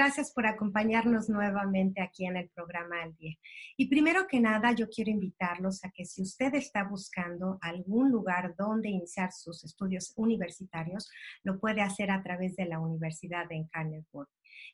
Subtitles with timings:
[0.00, 3.36] Gracias por acompañarnos nuevamente aquí en el programa Al Día.
[3.76, 8.54] Y primero que nada, yo quiero invitarlos a que si usted está buscando algún lugar
[8.56, 11.10] donde iniciar sus estudios universitarios,
[11.42, 14.06] lo puede hacer a través de la Universidad de Incarnate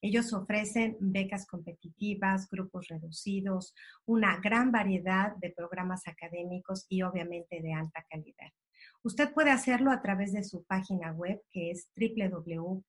[0.00, 3.74] Ellos ofrecen becas competitivas, grupos reducidos,
[4.04, 8.52] una gran variedad de programas académicos y obviamente de alta calidad.
[9.06, 12.88] Usted puede hacerlo a través de su página web, que es www.uiw.edu,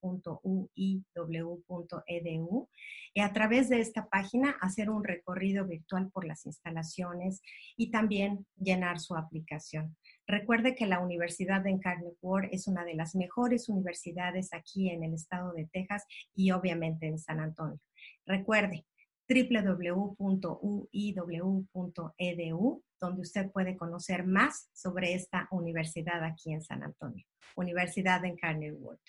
[3.14, 7.44] y a través de esta página hacer un recorrido virtual por las instalaciones
[7.76, 9.96] y también llenar su aplicación.
[10.26, 15.04] Recuerde que la Universidad de Incarnate Word es una de las mejores universidades aquí en
[15.04, 17.80] el estado de Texas y obviamente en San Antonio.
[18.26, 18.88] Recuerde,
[19.30, 20.18] www.uiw.edu,
[23.00, 28.74] donde usted puede conocer más sobre esta universidad aquí en San Antonio, Universidad de Carnegie
[28.74, 29.00] Wood.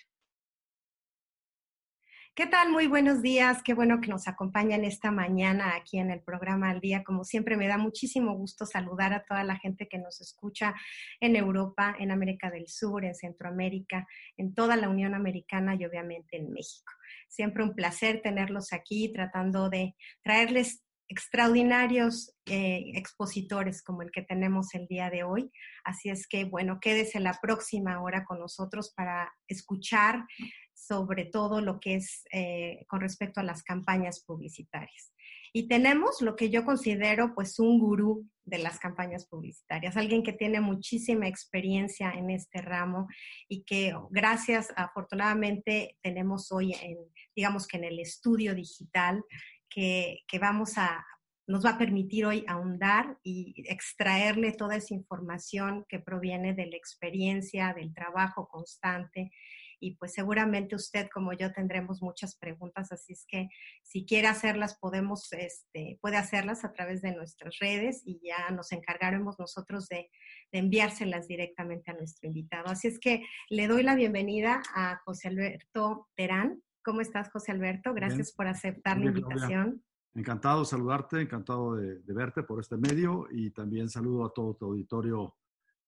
[2.39, 2.71] ¿Qué tal?
[2.71, 3.61] Muy buenos días.
[3.61, 7.03] Qué bueno que nos acompañan esta mañana aquí en el programa Al Día.
[7.03, 10.73] Como siempre, me da muchísimo gusto saludar a toda la gente que nos escucha
[11.19, 16.37] en Europa, en América del Sur, en Centroamérica, en toda la Unión Americana y obviamente
[16.37, 16.93] en México.
[17.27, 24.73] Siempre un placer tenerlos aquí tratando de traerles extraordinarios eh, expositores como el que tenemos
[24.75, 25.51] el día de hoy.
[25.83, 30.25] Así es que, bueno, quédese la próxima hora con nosotros para escuchar
[30.73, 35.13] sobre todo lo que es eh, con respecto a las campañas publicitarias.
[35.51, 40.33] Y tenemos lo que yo considero pues un gurú de las campañas publicitarias, alguien que
[40.33, 43.07] tiene muchísima experiencia en este ramo
[43.47, 46.97] y que gracias, afortunadamente, tenemos hoy, en,
[47.35, 49.23] digamos que en el estudio digital,
[49.69, 51.05] que, vamos a,
[51.47, 56.77] nos va a permitir hoy ahondar y extraerle toda esa información que proviene de la
[56.77, 59.31] experiencia, del trabajo constante
[59.79, 63.49] y pues seguramente usted como yo tendremos muchas preguntas, así es que
[63.81, 68.71] si quiere hacerlas podemos, este, puede hacerlas a través de nuestras redes y ya nos
[68.71, 70.09] encargaremos nosotros de,
[70.51, 72.69] enviárselas directamente a nuestro invitado.
[72.69, 76.63] Así es que le doy la bienvenida a José Alberto Terán.
[76.83, 77.93] ¿Cómo estás, José Alberto?
[77.93, 79.83] Gracias por aceptar la invitación.
[80.15, 84.65] Encantado de saludarte, encantado de, verte por este medio y también saludo a todo tu
[84.65, 85.35] auditorio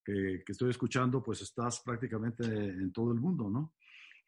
[0.04, 3.74] que, que, estoy escuchando, pues estás prácticamente en todo el mundo, ¿no?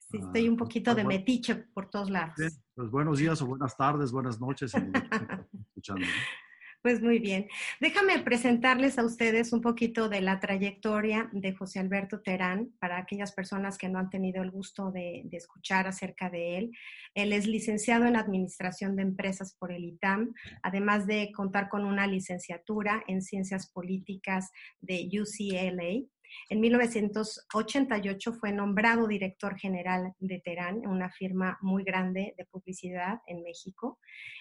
[0.10, 2.36] Sí, ah, estoy un pues, poquito de metiche por todos lados.
[2.76, 4.74] pues buenos días o buenas tardes, buenas noches.
[6.84, 7.48] Pues muy bien.
[7.80, 13.32] Déjame presentarles a ustedes un poquito de la trayectoria de José Alberto Terán para aquellas
[13.32, 16.72] personas que no han tenido el gusto de, escuchar acerca de él.
[17.16, 22.06] Él es licenciado en Administración de Empresas por el ITAM, además de contar con una
[22.06, 24.52] licenciatura en Ciencias Políticas
[24.82, 26.06] de UCLA
[26.50, 33.44] en 1988 fue nombrado director general de Terán, una firma muy grande de publicidad en
[33.44, 34.00] México.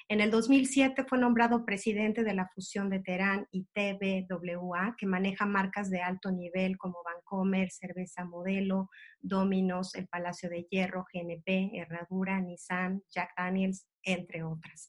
[0.09, 5.47] En el 2007 fue nombrado presidente de la fusión de Terán y TBWA, que maneja
[5.47, 8.91] marcas de alto nivel como Vancomer, Cerveza Modelo,
[9.23, 14.89] Dominos, El Palacio de Hierro, GNP, Herradura, Nissan, Jack Daniels, entre otras.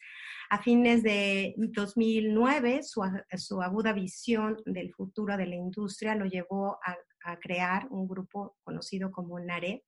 [0.50, 6.98] A fines de 2009, su, aguda visión del futuro de la industria lo llevó a,
[7.40, 9.82] crear un grupo conocido como NARET,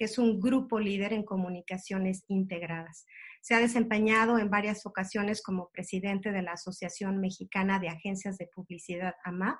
[0.00, 3.04] que es un grupo líder en comunicaciones integradas.
[3.42, 8.46] Se ha desempeñado en varias ocasiones como presidente de la Asociación Mexicana de Agencias de
[8.46, 9.58] Publicidad AMAP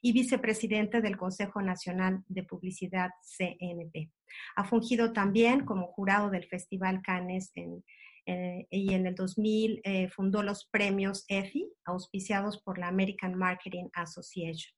[0.00, 4.10] y vicepresidente del Consejo Nacional de Publicidad CNP.
[4.56, 10.42] Ha fungido también como jurado del Festival Cannes eh, y en el 2000 eh, fundó
[10.42, 14.72] los premios EFI, auspiciados por la American Marketing Association.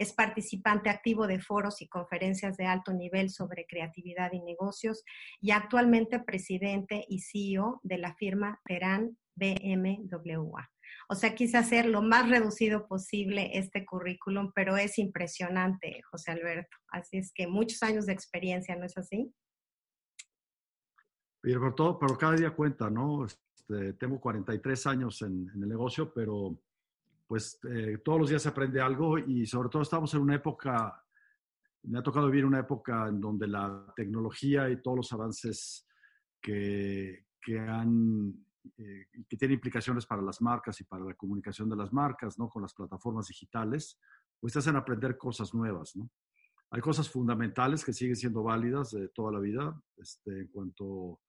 [0.00, 5.04] Es participante activo de foros y conferencias de alto nivel sobre creatividad y negocios
[5.42, 10.70] y actualmente presidente y CEO de la firma Terán BMWA.
[11.10, 16.78] O sea, quise hacer lo más reducido posible este currículum, pero es impresionante, José Alberto.
[16.88, 19.30] Así es que muchos años de experiencia, ¿no es así?
[21.42, 23.26] Pero, todo, pero cada día cuenta, ¿no?
[23.26, 26.58] Este, tengo 43 años en, el negocio, pero
[27.30, 31.00] pues eh, todos los días se aprende algo y sobre todo estamos en una época,
[31.84, 35.86] me ha tocado vivir una época en donde la tecnología y todos los avances
[36.42, 38.34] que, que han
[38.78, 42.48] eh, que implicaciones para las marcas y para la comunicación de las marcas, ¿no?
[42.48, 44.00] Con las plataformas digitales,
[44.40, 46.10] pues te hacen aprender cosas nuevas, ¿no?
[46.72, 51.20] Hay cosas fundamentales que siguen siendo válidas de toda la vida este, en cuanto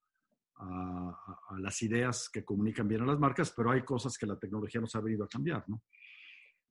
[0.62, 4.82] a, las ideas que comunican bien a las marcas, pero hay cosas que la tecnología
[4.82, 5.82] nos ha venido a cambiar, ¿no?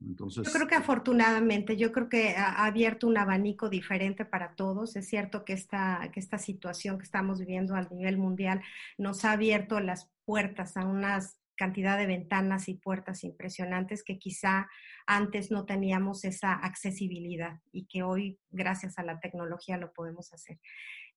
[0.02, 4.96] Entonces, yo creo que afortunadamente, yo creo que ha abierto un abanico diferente para todos.
[4.96, 8.62] Es cierto que esta, que esta situación que estamos viviendo a nivel mundial
[8.96, 11.20] nos ha abierto las puertas a una
[11.54, 14.70] cantidad de ventanas y puertas impresionantes que quizá
[15.06, 20.58] antes no teníamos esa accesibilidad y que hoy, gracias a la tecnología, lo podemos hacer.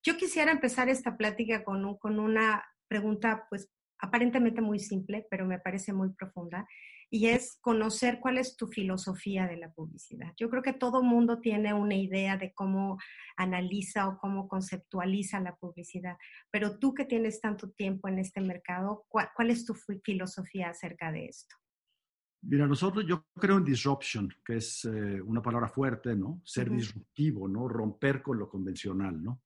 [0.03, 3.69] Yo quisiera empezar esta plática con, con una pregunta, pues
[3.99, 6.67] aparentemente muy simple, pero me parece muy profunda
[7.13, 10.33] y es conocer cuál es tu filosofía de la publicidad.
[10.35, 12.97] Yo creo que todo mundo tiene una idea de cómo
[13.37, 16.17] analiza o cómo conceptualiza la publicidad,
[16.49, 21.27] pero tú que tienes tanto tiempo en este mercado, ¿cuál, es tu filosofía acerca de
[21.27, 21.55] esto?
[22.41, 26.41] Mira, nosotros, yo creo en disruption, que es eh, una palabra fuerte, ¿no?
[26.43, 27.69] Ser disruptivo, ¿no?
[27.69, 29.43] Romper con lo convencional, ¿no?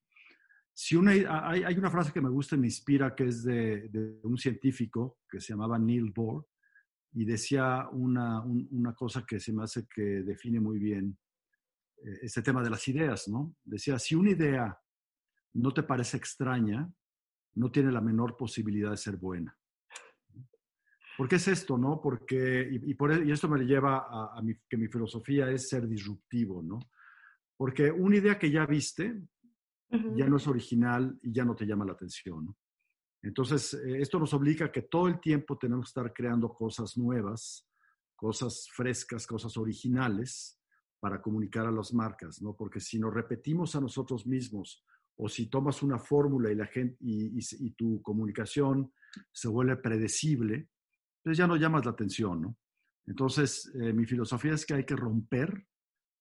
[0.79, 4.19] Si una, hay, hay, una frase que me gusta y me inspira, que es de,
[4.21, 6.45] un científico que se llamaba Neil Bohr,
[7.13, 11.17] y decía una, una, cosa que se me hace que define muy bien
[12.05, 13.55] eh, este tema de las ideas, ¿no?
[13.63, 14.79] Decía, si una idea
[15.55, 16.87] no te parece extraña,
[17.55, 19.57] no tiene la menor posibilidad de ser buena.
[21.17, 21.99] ¿Por qué es esto, no?
[21.99, 26.61] Porque, y, por, e, y esto me lleva a, que mi filosofía es ser disruptivo,
[26.61, 26.77] ¿no?
[27.57, 29.19] Porque una idea que ya viste
[29.89, 32.55] ya no es original y ya no te llama la atención.
[33.21, 36.97] Entonces, eh, esto nos obliga a que todo el tiempo tenemos que estar creando cosas
[36.97, 37.67] nuevas,
[38.15, 40.59] cosas frescas, cosas originales
[40.99, 42.55] para comunicar a las marcas, ¿no?
[42.55, 44.83] Porque si nos repetimos a nosotros mismos
[45.17, 48.91] o si tomas una fórmula y, la gente, y, tu comunicación
[49.31, 50.69] se vuelve predecible,
[51.23, 52.57] pues ya no llamas la atención, ¿no?
[53.05, 55.65] Entonces, eh, mi filosofía es que hay que romper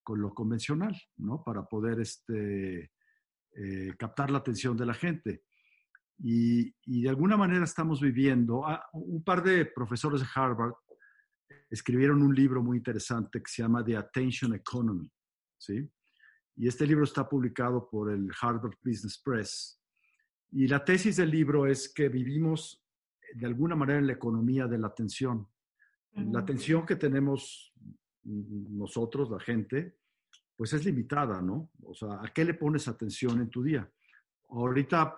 [0.03, 1.43] con lo convencional, ¿no?
[1.43, 2.93] Para poder este,
[3.59, 5.45] eh, captar la atención de la gente.
[6.19, 10.75] Y, de alguna manera estamos viviendo, ah, un par de profesores de Harvard
[11.71, 15.11] escribieron un libro muy interesante que se llama The Attention Economy,
[15.59, 15.91] ¿sí?
[16.57, 19.81] Y este libro está publicado por el Harvard Business Press.
[20.51, 22.85] Y la tesis del libro es que vivimos
[23.35, 25.49] de alguna manera en la economía de la atención.
[26.13, 27.75] La atención que tenemos
[28.25, 29.99] nosotros, la gente,
[30.57, 31.71] pues es limitada, ¿no?
[31.83, 33.89] O sea, ¿a qué le pones atención en tu día?
[34.49, 35.17] Ahorita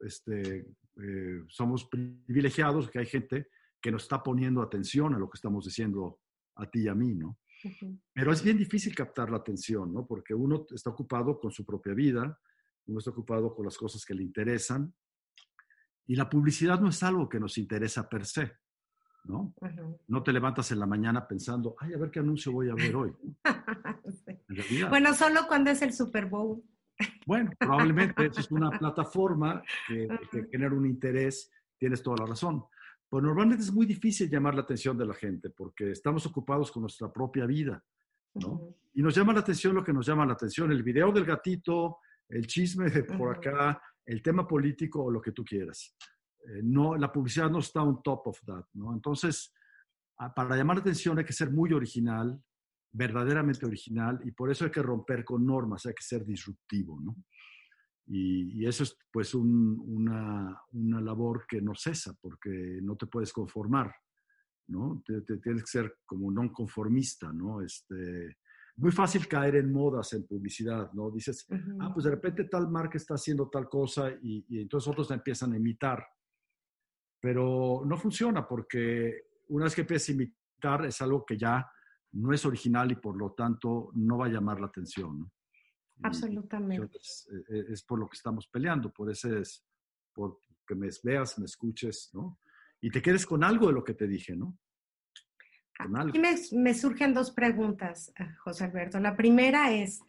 [0.00, 0.66] este,
[1.00, 3.48] eh, somos privilegiados, que hay gente
[3.80, 6.20] que nos está poniendo atención a lo que estamos diciendo
[6.56, 7.38] a ti y a mí, ¿no?
[8.12, 10.06] Pero es bien difícil captar la atención, ¿no?
[10.06, 12.40] Porque uno está ocupado con su propia vida,
[12.86, 14.92] uno está ocupado con las cosas que le interesan,
[16.06, 18.52] y la publicidad no es algo que nos interesa per se,
[19.24, 19.54] ¿no?
[20.06, 22.96] No te levantas en la mañana pensando, ay, a ver qué anuncio voy a ver
[22.96, 23.12] hoy.
[24.88, 26.62] bueno, solo cuando es el Super Bowl.
[27.26, 30.08] Bueno, probablemente eso es una plataforma que,
[30.50, 32.64] genera un interés, tienes toda la razón.
[33.10, 36.82] Pero normalmente es muy difícil llamar la atención de la gente porque estamos ocupados con
[36.82, 37.82] nuestra propia vida,
[38.34, 38.74] ¿no?
[38.94, 41.98] Y nos llama la atención lo que nos llama la atención, el video del gatito,
[42.28, 45.96] el chisme de por acá, el tema político o lo que tú quieras.
[46.40, 48.92] Eh, no, la publicidad no está on top of that, ¿no?
[48.92, 49.54] Entonces,
[50.34, 52.42] para llamar la atención hay que ser muy original,
[52.92, 57.16] verdaderamente original y por eso hay que romper con normas, hay que ser disruptivo, ¿no?
[58.10, 63.94] Y, eso es pues una, una, labor que no cesa porque no te puedes conformar,
[64.68, 65.02] ¿no?
[65.04, 67.60] Te, tienes que ser como non conformista, ¿no?
[67.60, 68.38] Este,
[68.76, 71.10] muy fácil caer en modas en publicidad, ¿no?
[71.10, 71.46] Dices,
[71.80, 75.16] ah, pues de repente tal marca está haciendo tal cosa y, y entonces otros la
[75.16, 76.02] empiezan a imitar.
[77.20, 81.68] Pero no funciona porque una vez que empiezas a imitar es algo que ya
[82.12, 85.30] no es original y por lo tanto no va a llamar la atención.
[86.02, 86.98] Absolutamente.
[87.50, 89.64] Eh, es, por lo que estamos peleando, por ese es,
[90.12, 92.38] por que me veas, me escuches, ¿no?
[92.80, 94.56] Y te quedes con algo de lo que te dije, ¿no?
[95.78, 98.98] Aquí me, me, surgen dos preguntas, eh, José Alberto.
[98.98, 100.00] La primera es,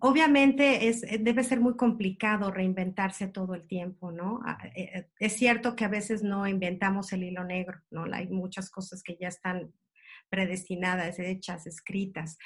[0.00, 4.40] obviamente es, eh, debe ser muy complicado reinventarse todo el tiempo, ¿no?
[4.44, 8.04] Ah, eh, es cierto que a veces no inventamos el hilo negro, ¿no?
[8.12, 9.72] Hay muchas cosas que ya están
[10.28, 12.38] predestinadas, hechas, escritas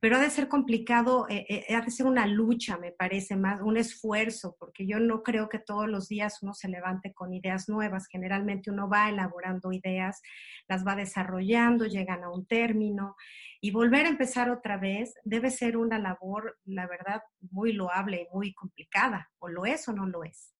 [0.00, 3.60] pero ha de ser complicado, eh, eh, ha de ser una lucha, me parece, más
[3.60, 7.68] un esfuerzo, porque yo no creo que todos los días uno se levante con ideas
[7.68, 8.06] nuevas.
[8.10, 10.22] Generalmente uno va elaborando ideas,
[10.68, 13.14] las va desarrollando, llegan a un término
[13.60, 17.20] y volver a empezar otra vez debe ser una labor, la verdad,
[17.50, 19.30] muy loable y muy complicada.
[19.38, 20.54] O lo es o no lo es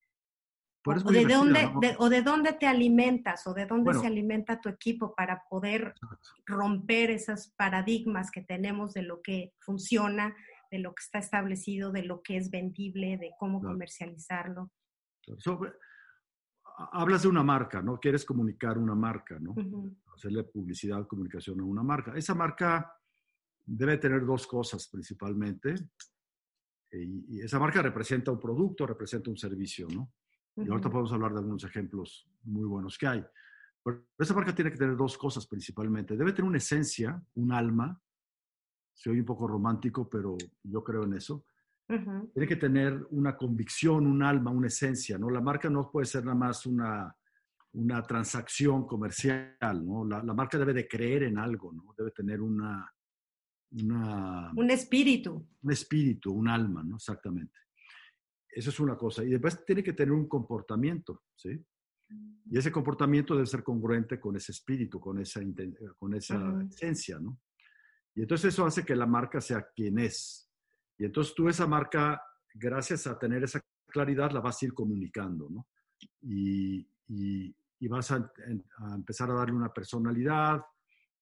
[0.84, 5.14] o, de dónde, o de dónde te alimentas o de dónde se alimenta tu equipo
[5.14, 5.94] para poder
[6.46, 10.34] romper esos paradigmas que tenemos de lo que funciona,
[10.70, 14.70] de lo que está establecido, de lo que es vendible, de cómo comercializarlo.
[16.92, 17.98] hablas de una marca, ¿no?
[17.98, 19.54] Quieres comunicar una marca, ¿no?
[20.14, 22.14] Hacerle publicidad, comunicación a una marca.
[22.16, 22.90] Esa marca
[23.66, 25.74] debe tener dos cosas principalmente.
[26.92, 30.10] y esa marca representa un producto, representa un servicio, ¿no?
[30.56, 33.24] Y ahorita podemos hablar de algunos ejemplos muy buenos que hay.
[33.82, 36.16] Pero esa marca tiene que tener dos cosas principalmente.
[36.16, 38.00] Debe tener una esencia, un alma.
[38.92, 41.46] Se oye un poco romántico, pero yo creo en eso.
[41.86, 45.28] Tiene que tener una convicción, un alma, una esencia, ¿no?
[45.28, 47.16] La marca no puede ser nada más una,
[47.72, 50.04] una transacción comercial, ¿no?
[50.04, 51.92] La, la, marca debe de creer en algo, ¿no?
[51.98, 52.88] Debe tener una,
[53.72, 54.52] una...
[54.54, 55.44] Un espíritu.
[55.62, 56.94] Un espíritu, un alma, ¿no?
[56.94, 57.58] Exactamente.
[58.52, 59.24] Eso es una cosa.
[59.24, 61.64] Y después tiene que tener un comportamiento, ¿sí?
[62.50, 65.40] Y ese comportamiento debe ser congruente con ese espíritu, con esa,
[65.96, 67.38] con esa esencia, ¿no?
[68.14, 70.50] Y entonces eso hace que la marca sea quien es.
[70.98, 72.20] Y entonces tú esa marca,
[72.52, 75.68] gracias a tener esa claridad, la vas a ir comunicando, ¿no?
[76.22, 77.54] Y, y,
[77.88, 80.60] vas a, a, empezar a darle una personalidad,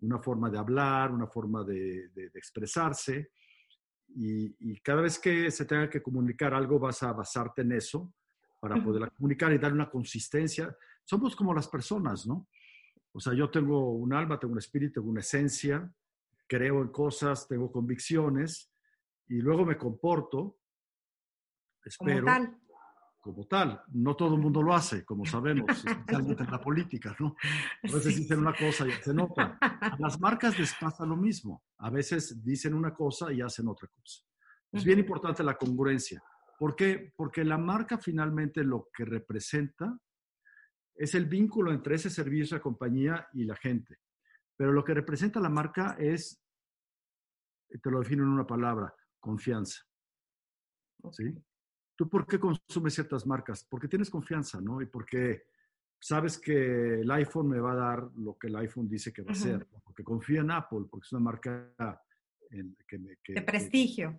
[0.00, 3.30] una forma de hablar, una forma de, de, de expresarse
[4.08, 8.12] y, cada vez que se tenga que comunicar algo vas a basarte en eso
[8.60, 10.76] para poderla comunicar y dar una consistencia.
[11.04, 12.48] Somos como las personas, ¿no?
[13.12, 15.92] O sea, yo tengo un alma, tengo un espíritu, tengo una esencia,
[16.46, 18.72] creo en cosas, tengo convicciones
[19.28, 20.58] y luego me comporto,
[21.84, 22.57] espero, como tal.
[23.92, 27.36] No todo el mundo lo hace, como sabemos, especialmente en la política, ¿no?
[27.82, 29.58] A veces dicen una cosa y hacen otra.
[29.60, 31.62] A las marcas les pasa lo mismo.
[31.78, 34.22] A veces dicen una cosa y hacen otra cosa.
[34.72, 36.22] Es bien importante la congruencia.
[36.58, 37.12] ¿Por qué?
[37.16, 39.98] Porque la marca finalmente lo que representa
[40.94, 43.98] es el vínculo entre ese servicio, esa compañía y la gente.
[44.56, 46.42] Pero lo que representa la marca es,
[47.68, 49.82] te lo defino en una palabra, confianza.
[51.12, 51.32] ¿Sí?
[51.98, 53.66] ¿Tú por qué consumes ciertas marcas?
[53.68, 54.80] Porque tienes confianza, ¿no?
[54.80, 55.46] Y porque
[55.98, 59.32] sabes que el iPhone me va a dar lo que el iPhone dice que va
[59.32, 59.66] a ser.
[59.82, 61.74] Porque confío en Apple, porque es una marca
[62.86, 64.16] que, me, de prestigio.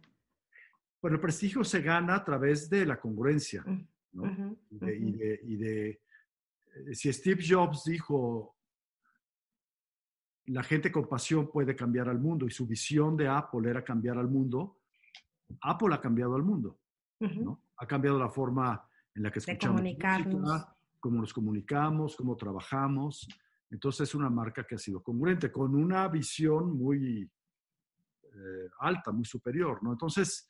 [1.01, 4.57] Bueno, el prestigio se gana a través de la congruencia, mm, ¿no?
[4.71, 6.01] y, de,
[6.75, 8.57] eh, si Steve Jobs dijo,
[10.47, 14.17] la gente con pasión puede cambiar al mundo y su visión de Apple era cambiar
[14.17, 14.81] al mundo,
[15.61, 16.77] Apple ha cambiado al mundo.
[17.19, 17.61] ¿no?
[17.79, 23.27] Ha cambiado la forma en la que escuchamos música, cómo nos comunicamos, cómo trabajamos.
[23.71, 27.29] Entonces es una marca que ha sido congruente, con una visión muy
[28.23, 29.81] eh, alta, muy superior.
[29.81, 29.93] ¿no?
[29.93, 30.47] Entonces,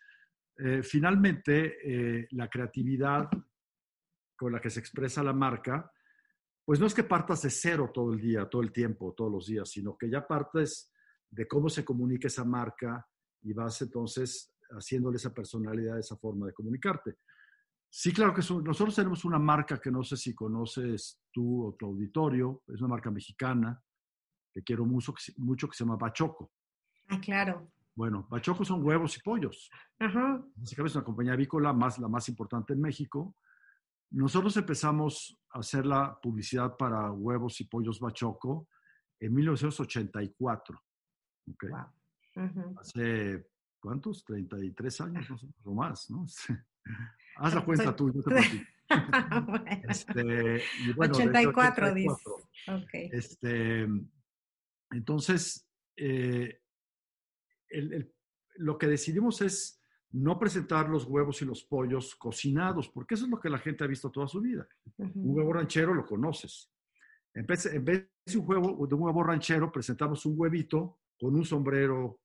[0.58, 3.30] eh, finalmente, eh, la creatividad
[4.36, 5.92] con la que se expresa la marca,
[6.66, 9.48] pues no es que partas de cero todo el día, todo el tiempo, todos los
[9.48, 10.92] días, sino que ya partes
[11.30, 13.08] de cómo se comunica esa marca
[13.42, 17.18] y vas entonces haciéndole esa personalidad, esa forma de comunicarte.
[17.92, 21.88] Sí, claro que nosotros tenemos una marca que no sé si conoces tú o tu
[21.88, 23.82] auditorio, es una marca mexicana
[24.54, 26.52] que quiero mucho, mucho que se llama Bachoco.
[27.08, 27.72] Ah, claro.
[27.96, 29.70] Bueno, Bachoco son huevos y pollos.
[30.00, 30.44] Ajá.
[30.62, 33.36] Es una compañía avícola más, la más importante en México.
[34.12, 38.68] Nosotros empezamos a hacer la publicidad para huevos y pollos Bachoco
[39.20, 40.82] en 1984.
[41.54, 41.70] Okay.
[41.70, 42.80] Wow.
[42.80, 43.48] Hace
[43.80, 44.24] ¿cuántos?
[44.26, 45.28] 33 años
[45.64, 46.26] o más, ¿no?
[47.38, 48.36] Haz la cuenta tú, yo te
[49.88, 50.62] este,
[50.96, 51.16] bueno.
[51.16, 52.16] 84, dice.
[52.68, 53.10] Okay.
[53.12, 53.88] Este,
[54.92, 56.60] entonces, eh,
[58.56, 59.82] lo que decidimos es
[60.12, 63.84] no presentar los huevos y los pollos cocinados, porque eso es lo que la gente
[63.84, 64.68] ha visto toda su vida.
[64.98, 66.72] Un huevo ranchero lo conoces.
[67.34, 71.36] En vez, en vez de, un huevo, de un huevo ranchero, presentamos un huevito con
[71.36, 72.22] un sombrero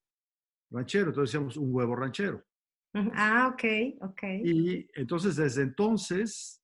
[0.70, 2.42] ranchero, entonces decíamos un huevo ranchero.
[2.94, 3.64] Ah, ok,
[4.02, 4.22] ok.
[4.44, 6.62] Y entonces desde entonces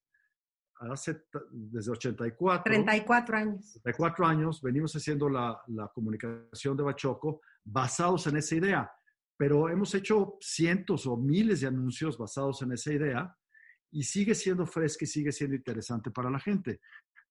[0.77, 2.65] hace, desde 84.
[2.65, 3.73] 34 años.
[3.83, 8.93] 34 años venimos haciendo la, la comunicación de Bachoco basados en esa idea,
[9.37, 13.37] pero hemos hecho cientos o miles de anuncios basados en esa idea
[13.91, 16.81] y sigue siendo fresca y sigue siendo interesante para la gente.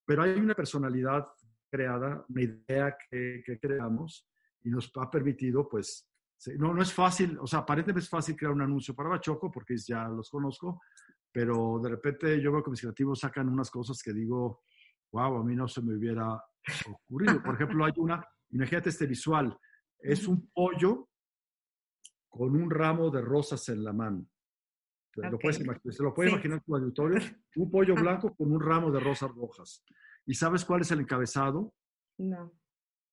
[0.05, 1.25] Pero hay una personalidad
[1.71, 4.27] creada, una idea que, que creamos
[4.63, 6.09] y nos ha permitido, pues,
[6.58, 9.75] no, no es fácil, o sea, aparentemente es fácil crear un anuncio para Bachoco porque
[9.77, 10.81] ya los conozco,
[11.31, 14.63] pero de repente yo veo que mis creativos sacan unas cosas que digo,
[15.12, 16.41] wow, a mí no se me hubiera
[16.89, 17.41] ocurrido.
[17.43, 19.58] Por ejemplo, hay una, imagínate este visual,
[20.00, 21.10] es un pollo
[22.29, 24.25] con un ramo de rosas en la mano.
[25.15, 27.19] Lo puedes imaginar, se lo puede imaginar tu auditorio,
[27.55, 29.84] un pollo blanco con un ramo de rosas rojas.
[30.25, 31.74] ¿Y sabes cuál es el encabezado?
[32.17, 32.53] No.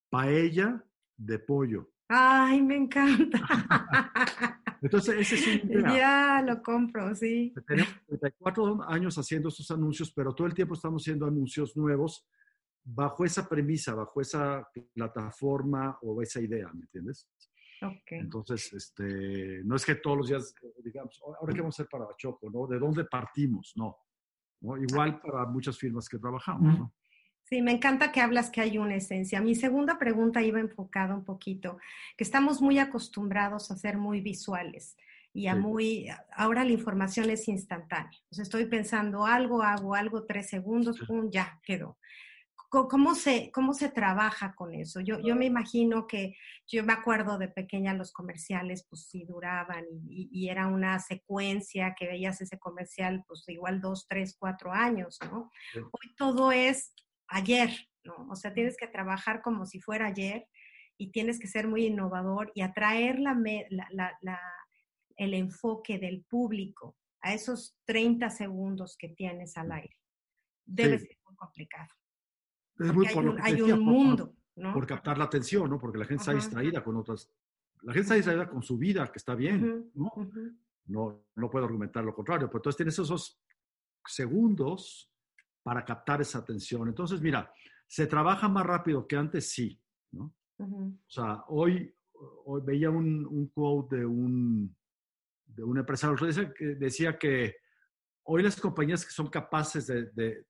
[0.09, 0.85] Paella
[1.17, 1.89] de pollo.
[2.09, 3.39] Ay, me encanta.
[4.81, 5.69] Entonces, ese es un...
[5.97, 7.53] Ya lo compro, sí.
[7.67, 12.25] Tenemos 34 años haciendo estos anuncios, pero todo el tiempo estamos haciendo anuncios nuevos
[12.83, 17.27] bajo esa premisa, bajo esa plataforma o esa idea, ¿me entiendes?
[17.81, 18.19] Okay.
[18.19, 22.05] Entonces, este, no es que todos los días, digamos, ahora qué vamos a hacer para
[22.05, 22.65] Bachoco, ¿no?
[22.65, 23.73] ¿De dónde partimos?
[23.75, 23.97] No.
[24.61, 24.77] ¿no?
[24.77, 26.93] Igual para muchas firmas que trabajamos, ¿no?
[27.49, 29.39] Sí, me encanta que hablas que hay una esencia.
[29.39, 31.77] Mi segunda pregunta iba enfocada un poquito,
[32.17, 34.97] que estamos muy acostumbrados a ser muy visuales
[35.33, 35.59] y a Sí.
[35.61, 38.11] muy, ahora la información es instantánea.
[38.31, 41.97] Sea, estoy pensando algo, hago algo, tres segundos, pum, ya quedó.
[42.69, 44.99] ¿Cómo se, cómo se trabaja con eso?
[44.99, 46.35] Yo, yo me imagino que,
[46.67, 50.99] yo me acuerdo de pequeña los comerciales, pues sí duraban y, y- y era una
[50.99, 55.49] secuencia que veías ese comercial, pues igual dos, tres, cuatro años, ¿no?
[55.71, 55.79] Sí.
[55.79, 56.93] Hoy todo es
[57.29, 57.69] ayer,
[58.03, 58.27] ¿no?
[58.29, 60.47] O sea, tienes que trabajar como si fuera ayer
[60.97, 63.33] y tienes que ser muy innovador y atraer la,
[63.69, 64.41] la- la-
[65.15, 69.95] el enfoque del público a esos 30 segundos que tienes al aire.
[70.65, 71.07] Debe Sí.
[71.07, 71.89] ser muy complicado.
[72.79, 74.73] Es muy hay por un, hay decía, un por- mundo, ¿no?
[74.73, 75.79] Por captar la atención, ¿no?
[75.79, 76.39] Porque la gente está Ajá.
[76.39, 77.31] distraída con otras...
[77.81, 80.11] La gente está distraída con su vida, que está bien, Ujú, ¿no?
[80.15, 80.57] ujú.
[80.85, 83.41] No, no puedo argumentar lo contrario, pero entonces tienes esos
[84.05, 85.11] segundos
[85.67, 86.87] para captar esa atención.
[86.87, 87.51] Entonces, mira,
[87.85, 89.49] ¿se trabaja más rápido que antes?
[89.51, 89.77] Sí.
[90.57, 91.93] O sea, hoy,
[92.45, 94.73] hoy veía un, un quote de un,
[95.45, 96.15] de un empresario
[96.57, 97.57] que decía que,
[98.23, 100.41] hoy las compañías que son capaces de, de-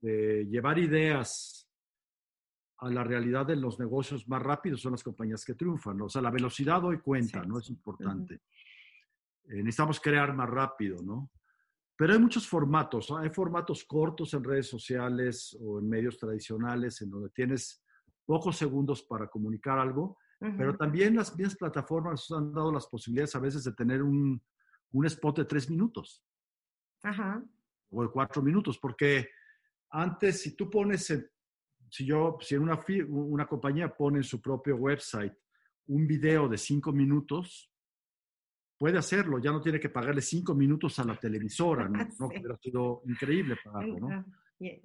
[0.00, 1.70] de- llevar ideas
[2.78, 5.96] a la realidad de los negocios más rápido son las compañías que triunfan.
[5.96, 6.06] ¿no?
[6.06, 7.58] O sea, la velocidad hoy cuenta, Sí, ¿no?
[7.60, 8.34] Es importante.
[9.44, 11.30] Eh, necesitamos crear más rápido, ¿no?
[12.00, 13.10] Pero hay muchos formatos.
[13.10, 13.18] ¿no?
[13.18, 17.84] Hay formatos cortos en redes sociales o en medios tradicionales en donde tienes
[18.24, 20.16] pocos segundos para comunicar algo,
[20.56, 20.78] pero Ujú.
[20.78, 24.42] también las mismas plataformas nos han dado las posibilidades a veces de tener un,
[24.92, 26.24] un spot de tres minutos
[27.02, 27.44] Ajá.
[27.90, 29.28] o de cuatro minutos, porque
[29.90, 31.28] antes si tú pones, en-
[31.90, 35.34] si yo, si en una, una compañía pone en su propio website
[35.88, 37.69] un video de cinco minutos,
[38.80, 41.98] puede hacerlo, ya no tiene que pagarle cinco minutos a la televisora, ¿no?
[42.18, 42.38] No Sí.
[42.38, 44.24] hubiera sido increíble pagarlo, ¿no?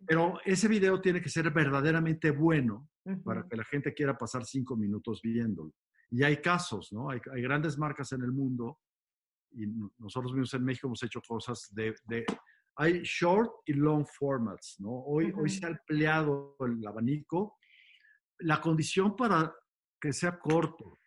[0.05, 2.89] Pero ese video tiene que ser verdaderamente bueno
[3.23, 3.49] para Ujú.
[3.49, 5.73] que la gente quiera pasar cinco minutos viéndolo.
[6.11, 7.09] Y hay casos, ¿no?
[7.09, 8.79] Hay, hay grandes marcas en el mundo
[9.51, 12.25] y no- nosotros mismos en México hemos hecho cosas de, de-
[12.77, 14.89] hay short y long formats, ¿no?
[14.91, 15.47] Hoy, hoy Ujú.
[15.49, 17.57] se ha ampliado el abanico.
[18.39, 19.55] La condición para
[20.01, 20.97] que sea corto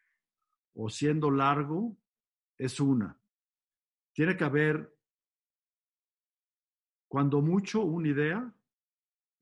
[0.74, 1.94] o siendo largo
[2.58, 3.16] es una.
[4.12, 4.94] Tiene que haber,
[7.08, 8.52] cuando mucho, una idea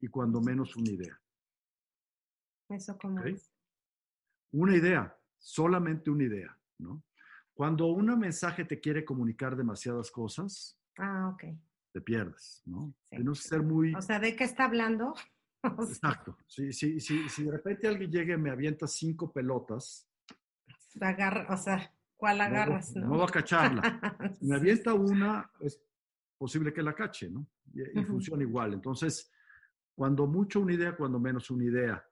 [0.01, 1.21] y cuando menos, una idea.
[2.69, 3.27] Eso como Ok.
[3.27, 3.53] es.
[4.53, 7.03] Una idea, solamente una idea, ¿no?
[7.55, 11.45] Cuando un mensaje te quiere comunicar demasiadas cosas, Ah, ok.
[11.93, 12.95] te pierdes, ¿no?
[13.05, 13.17] Sí.
[13.17, 13.95] Tenemos que ser muy...
[13.95, 15.15] O sea, ¿de qué está hablando?
[15.65, 16.37] Exacto.
[16.47, 20.07] Si, si, si, si de repente alguien llega y me avienta cinco pelotas,
[21.01, 22.95] agarra, o sea, ¿cuál agarras?
[22.95, 24.21] no, No, no va a cacharla.
[24.39, 25.81] Si me avienta una, es
[26.39, 27.47] posible que la cache, ¿no?
[27.73, 28.75] Y, y funciona igual.
[28.75, 29.33] Entonces,
[29.95, 32.05] cuando mucho una idea, cuando menos una idea,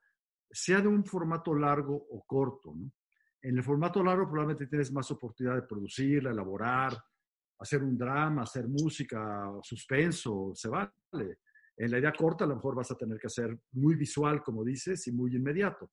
[0.49, 2.91] sea de un formato largo o corto, ¿no?
[3.45, 6.97] En el formato largo probablemente tienes más oportunidad de producirla, elaborar,
[7.59, 10.91] hacer un drama, hacer música, suspenso, se vale.
[11.77, 14.63] En la idea corta a lo mejor vas a tener que hacer muy visual, como
[14.63, 15.91] dices, y muy inmediato.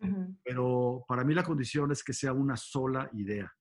[0.00, 0.36] Ujú.
[0.44, 3.52] Pero para mí la condición es que sea una sola idea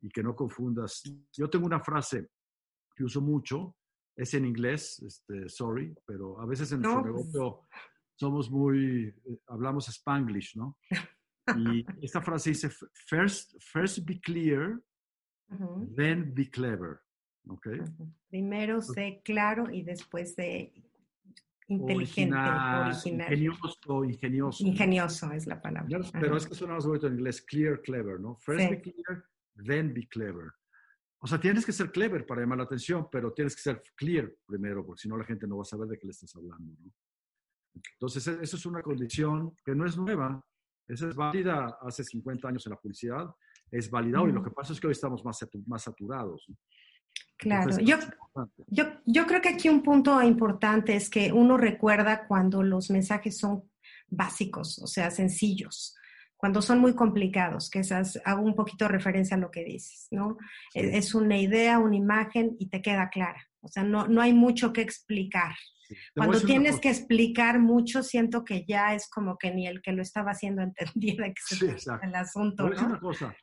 [0.00, 1.02] y que no confundas.
[1.32, 2.28] Yo tengo una frase
[2.94, 3.76] que uso mucho,
[4.16, 7.60] es en inglés, este, sorry, pero a veces en No, nuestro negocio
[8.14, 10.76] somos muy, eh, hablamos spanglish, ¿no?
[11.56, 14.80] Y esta frase dice, first, first be clear,
[15.50, 15.92] Ujú.
[15.96, 17.00] then be clever.
[17.48, 17.68] ¿ok?
[18.28, 20.72] Primero sé claro y después sé
[21.68, 23.28] inteligente, original.
[23.28, 24.64] Ingenioso, ingenioso.
[24.64, 25.98] Ingenioso es la palabra.
[26.12, 28.36] Pero es que suena más bonito en inglés, clear, clever, ¿no?
[28.36, 29.24] First be clear,
[29.64, 30.52] then be clever.
[31.18, 34.30] O sea, tienes que ser clever para llamar la atención, pero tienes que ser clear
[34.44, 36.74] primero, porque si no la gente no va a saber de qué le estás hablando,
[36.78, 36.92] ¿no?
[37.94, 40.44] Entonces, e, eso es una condición que no es nueva,
[40.86, 43.34] esa es válida hace 50 años en la publicidad,
[43.70, 44.32] es válida hoy.
[44.32, 46.46] Lo que pasa es que hoy estamos más, más saturados.
[47.36, 47.96] Claro, yo,
[48.68, 53.38] yo, yo creo que aquí un punto importante es que uno recuerda cuando los mensajes
[53.38, 53.64] son
[54.08, 55.96] básicos, o sea, sencillos
[56.44, 60.36] cuando son muy complicados, que esas, hago un poquito referencia a lo que dices, ¿no?
[60.74, 63.48] Es una idea, una imagen y te queda clara.
[63.62, 65.54] O sea, no, no hay mucho que explicar.
[66.14, 70.02] Cuando tienes que explicar mucho, siento que ya es como que ni el que lo
[70.02, 71.66] estaba haciendo se sí,
[72.02, 72.68] el asunto.
[72.68, 72.86] ¿no?
[72.88, 73.34] una cosa,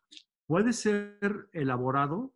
[0.46, 1.18] puede ser
[1.54, 2.36] elaborado,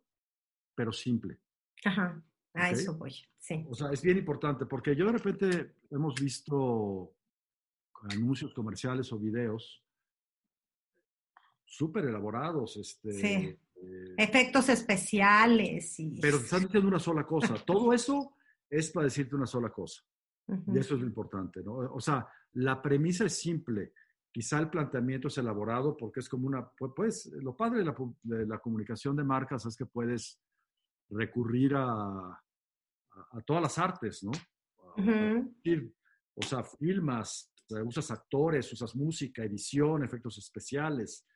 [0.76, 1.40] pero simple.
[1.84, 2.22] Ajá,
[2.54, 3.66] a eso voy, sí.
[3.68, 7.12] O sea, es bien importante porque yo de repente hemos visto
[8.10, 9.82] anuncios comerciales o videos
[11.64, 12.76] súper elaborados.
[12.76, 13.58] Este, sí.
[13.82, 15.98] Eh, Efectos especiales.
[16.00, 16.20] Y...
[16.20, 17.54] Pero te están diciendo una sola cosa.
[17.64, 18.34] Todo eso
[18.70, 20.02] es para decirte una sola cosa.
[20.48, 21.74] Y eso es lo importante, ¿no?
[21.74, 23.92] O sea, la premisa es simple.
[24.30, 29.16] Quizá el planteamiento es elaborado porque es como una, pues, lo padre de la, comunicación
[29.16, 30.38] de marcas es que puedes
[31.10, 34.32] recurrir a, a, todas las artes, ¿no?
[36.34, 37.52] o sea, filmas,
[37.84, 41.26] usas actores, usas música, edición, efectos especiales,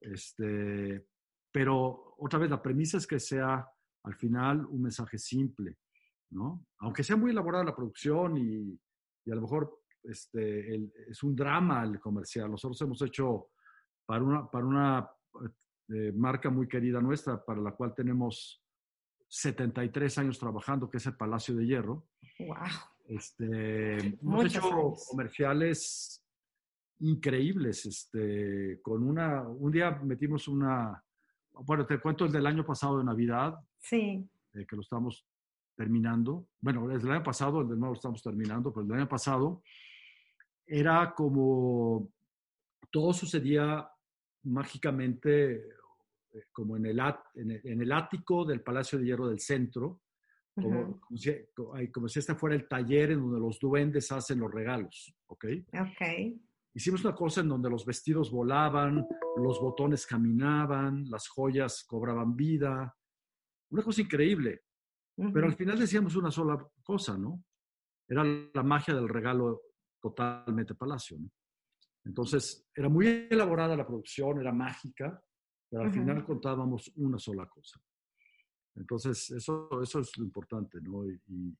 [0.00, 1.06] este,
[1.52, 3.66] pero otra vez, la premisa es que sea
[4.04, 5.78] al final un mensaje simple,
[6.30, 6.66] ¿no?
[6.78, 8.80] Aunque sea muy elaborada la producción y,
[9.24, 12.50] y a lo mejor este, es un drama el comercial.
[12.50, 13.48] Nosotros hemos hecho
[14.06, 15.10] para una, para una
[15.88, 18.62] eh, marca muy querida nuestra, para la cual tenemos
[19.30, 22.08] 73 años trabajando, que es el Palacio de Hierro.
[22.40, 22.56] ¡Wow!
[23.06, 26.24] Este, hemos hecho comerciales
[26.98, 27.86] increíbles.
[27.86, 31.02] Este, con una, un día metimos una,
[31.52, 33.54] bueno, te cuento el del año pasado de Navidad.
[33.78, 34.28] Sí.
[34.52, 35.24] Eh, que lo estamos
[35.76, 36.48] terminando.
[36.60, 39.62] Bueno, el año pasado, el de nuevo lo estamos terminando, pero el del año pasado
[40.66, 42.10] era como
[42.90, 43.88] todo sucedía
[44.42, 45.62] mágicamente
[46.52, 47.00] como en el,
[47.34, 50.02] en el, ático del Palacio de Hierro del centro,
[50.54, 51.32] como, como, si,
[51.92, 55.44] como, si, este fuera el taller en donde los duendes hacen los regalos, ¿ok?
[55.72, 56.40] Ok.
[56.74, 62.96] Hicimos una cosa en donde los vestidos volaban, los botones caminaban, las joyas cobraban vida.
[63.70, 64.62] Una cosa increíble.
[65.16, 67.44] Pero al final decíamos una sola cosa, ¿no?
[68.08, 69.62] Era la magia del regalo
[70.00, 71.30] totalmente palacio, ¿no?
[72.04, 75.22] Entonces, era muy elaborada la producción, era mágica,
[75.70, 77.80] pero al final contábamos una sola cosa.
[78.74, 81.06] Entonces, eso, eso es lo importante, ¿no?
[81.06, 81.54] y,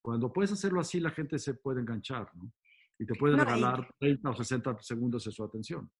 [0.00, 2.52] cuando puedes hacerlo así, la gente se puede enganchar, ¿no?
[2.98, 5.90] y te puede regalar 30 o 60 segundos de su atención.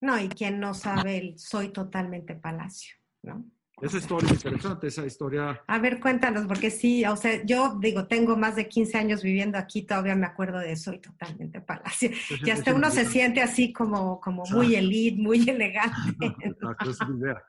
[0.00, 3.50] No, y quien no sabe el soy totalmente palacio, ¿no?
[3.82, 5.62] Esa historia es interesante, esa historia.
[5.66, 9.58] A ver, cuéntanos, porque sí, o sea, yo digo, tengo más de 15 años viviendo
[9.58, 12.10] aquí, todavía me acuerdo de Soy Totalmente Palacio.
[12.42, 16.26] y hasta uno se siente así como, como muy elite, muy elegante.
[16.40, 17.42] Exacto, es mi idea.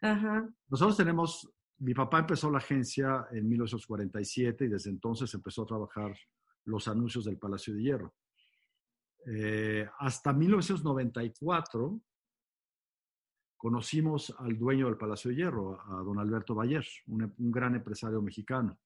[0.00, 0.48] Ajá.
[0.68, 6.16] Nosotros tenemos, mi papá empezó la agencia en 1947 y desde entonces empezó a trabajar
[6.64, 8.14] los anuncios del Palacio de Hierro.
[9.26, 12.00] Eh, hasta 1994
[13.56, 18.78] conocimos al dueño del Palacio de Hierro, a don Alberto Bayer, un, gran empresario mexicano,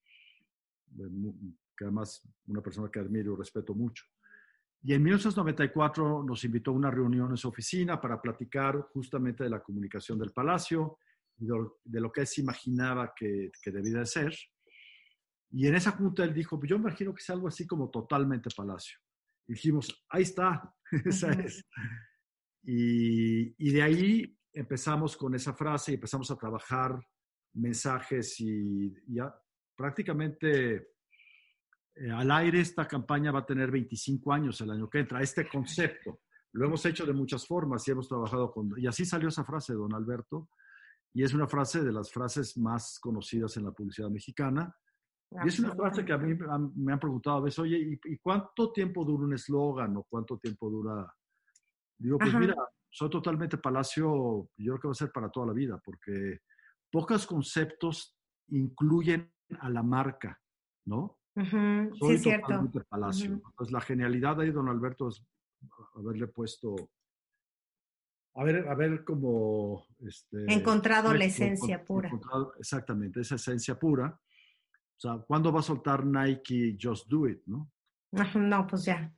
[1.76, 4.04] que además una persona que admiro y respeto mucho.
[4.83, 9.50] Y en 1994 nos invitó a una reunión en su oficina para platicar justamente de
[9.50, 10.98] la comunicación del palacio
[11.38, 14.35] y de lo, que él se imaginaba que, que debía de ser.
[15.50, 18.98] Y en esa junta él dijo, yo imagino que es algo así como totalmente palacio
[19.50, 20.74] dijimos, ahí está,
[22.62, 26.98] Y, de ahí empezamos con esa frase y empezamos a trabajar
[27.54, 29.34] mensajes y ya
[29.76, 30.92] prácticamente
[31.94, 35.22] eh, al aire esta campaña va a tener 25 años el año que entra.
[35.22, 36.20] Este concepto
[36.52, 38.72] lo hemos hecho de muchas formas y hemos trabajado con...
[38.76, 40.50] Y así salió esa frase, don Alberto,
[41.12, 44.74] y es una frase de las frases más conocidas en la publicidad mexicana
[45.30, 46.34] y es una frase que a mí
[46.74, 50.68] me han preguntado a veces, oye, ¿y, cuánto tiempo dura un eslogan o cuánto tiempo
[50.68, 51.06] dura?
[52.00, 52.54] Digo, pues mira,
[52.90, 56.38] soy totalmente palacio, yo creo que va a ser para toda la vida, porque
[56.90, 58.16] pocos conceptos
[58.48, 60.40] incluyen a la marca,
[60.86, 61.18] ¿no?
[61.36, 62.70] sí, es cierto.
[62.88, 63.40] palacio.
[63.70, 65.22] La genialidad ahí, don Alberto, es
[65.94, 66.74] haberle puesto
[68.34, 69.86] haber, haber como...
[69.98, 72.10] Este, encontrado la esencia pura.
[72.58, 74.18] Exactamente, esa esencia pura.
[74.96, 77.70] O sea, ¿cuándo va a soltar Nike Just Do It, no?
[78.12, 79.12] No, pues ya.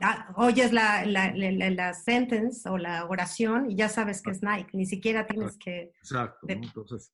[0.00, 4.70] Ah, oyes la, la, la, sentence o la oración y ya sabes que es Nike,
[4.72, 5.92] ni siquiera tienes que...
[5.98, 6.54] Exacto, ¿no?
[6.54, 7.12] entonces,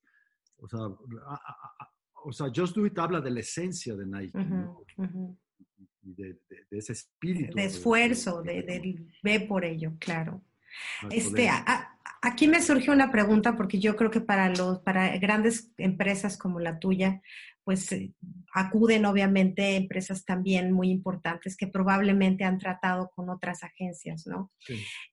[0.59, 0.81] o sea,
[2.25, 4.39] o sea, Just Do It habla de la esencia de Nike,
[6.03, 6.39] y de,
[6.71, 7.57] ese espíritu.
[7.57, 10.43] De esfuerzo, de, de, ve por ello, claro.
[11.11, 11.49] Este,
[12.23, 16.61] aquí me surge una pregunta porque yo creo que para los para grandes empresas como
[16.61, 17.23] la tuya,
[17.67, 18.15] pues eh,
[18.55, 24.53] acuden obviamente empresas también muy importantes que probablemente han tratado con otras agencias, ¿no?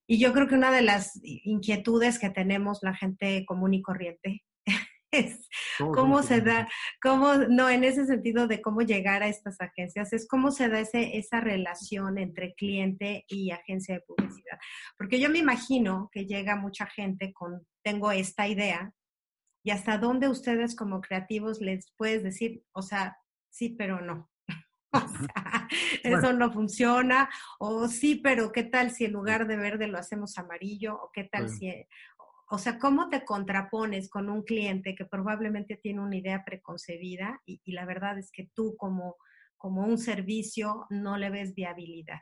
[0.05, 4.43] Y yo creo que una de las inquietudes que tenemos la gente común y corriente
[5.11, 6.69] es cómo se da,
[7.01, 10.79] cómo, no, en ese sentido de cómo llegar a estas agencias, es cómo se da
[10.79, 14.59] ese, esa relación entre cliente y agencia de publicidad.
[14.95, 18.93] Porque yo me imagino que llega mucha gente con, tengo esta idea,
[19.63, 23.17] y hasta dónde ustedes como creativos les puedes decir, o sea,
[23.49, 24.29] sí, pero no.
[24.93, 25.67] o sea,
[26.03, 30.37] eso no funciona, o sí, pero ¿qué tal si en lugar de verde lo hacemos
[30.37, 30.95] amarillo?
[31.01, 31.71] ¿O qué tal si,
[32.49, 37.59] o sea, cómo te contrapones con un cliente que probablemente tiene una idea preconcebida y,
[37.71, 39.15] la verdad es que tú como,
[39.57, 42.19] como un servicio no le ves viabilidad?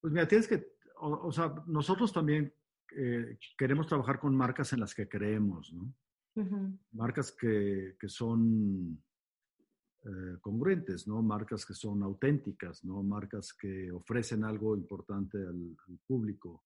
[0.00, 0.64] Pues mira, tienes que,
[1.00, 2.54] o, sea, nosotros también
[2.96, 5.92] eh, queremos trabajar con marcas en las que creemos, ¿no?
[6.92, 9.00] Marcas que, son
[10.04, 11.22] eh, congruentes, ¿no?
[11.22, 13.02] Marcas que son auténticas, ¿no?
[13.02, 16.64] Marcas que ofrecen algo importante al, público,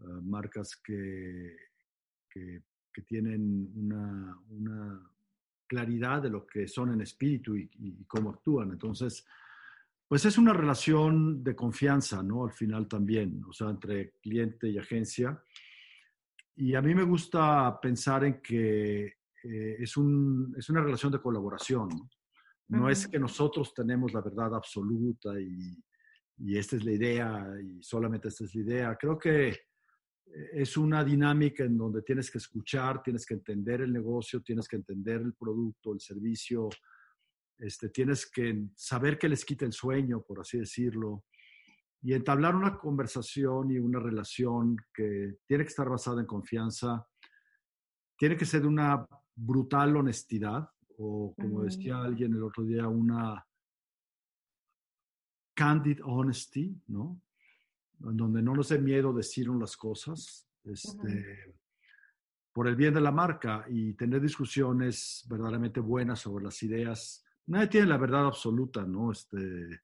[0.00, 1.56] eh, marcas que,
[2.28, 2.62] que,
[3.06, 5.12] tienen una,
[5.68, 8.70] claridad de lo que son en espíritu y, y, cómo actúan.
[8.70, 9.26] Entonces,
[10.08, 12.44] pues es una relación de confianza, ¿no?
[12.44, 15.42] Al final también, o sea, entre cliente y agencia.
[16.56, 21.20] Y a mí me gusta pensar en que eh, es, un, es, una relación de
[21.20, 21.88] colaboración.
[22.68, 25.76] No, es que nosotros tenemos la verdad absoluta y,
[26.38, 28.96] y, esta es la idea y solamente esta es la idea.
[28.96, 29.60] Creo que eh,
[30.54, 34.76] es una dinámica en donde tienes que escuchar, tienes que entender el negocio, tienes que
[34.76, 36.68] entender el producto, el servicio,
[37.58, 41.24] este, tienes que saber qué les quita el sueño, por así decirlo
[42.02, 47.06] y entablar una conversación y una relación que tiene que estar basada en confianza,
[48.16, 53.44] tiene que ser de una brutal honestidad, o como decía alguien el otro día, una
[55.54, 57.20] candid honesty, ¿no?
[58.00, 61.56] En donde no nos dé miedo decir las cosas, este,
[62.52, 67.24] por el bien de la marca y tener discusiones verdaderamente buenas sobre las ideas.
[67.46, 69.12] Nadie tiene la verdad absoluta, ¿no?
[69.12, 69.80] Este,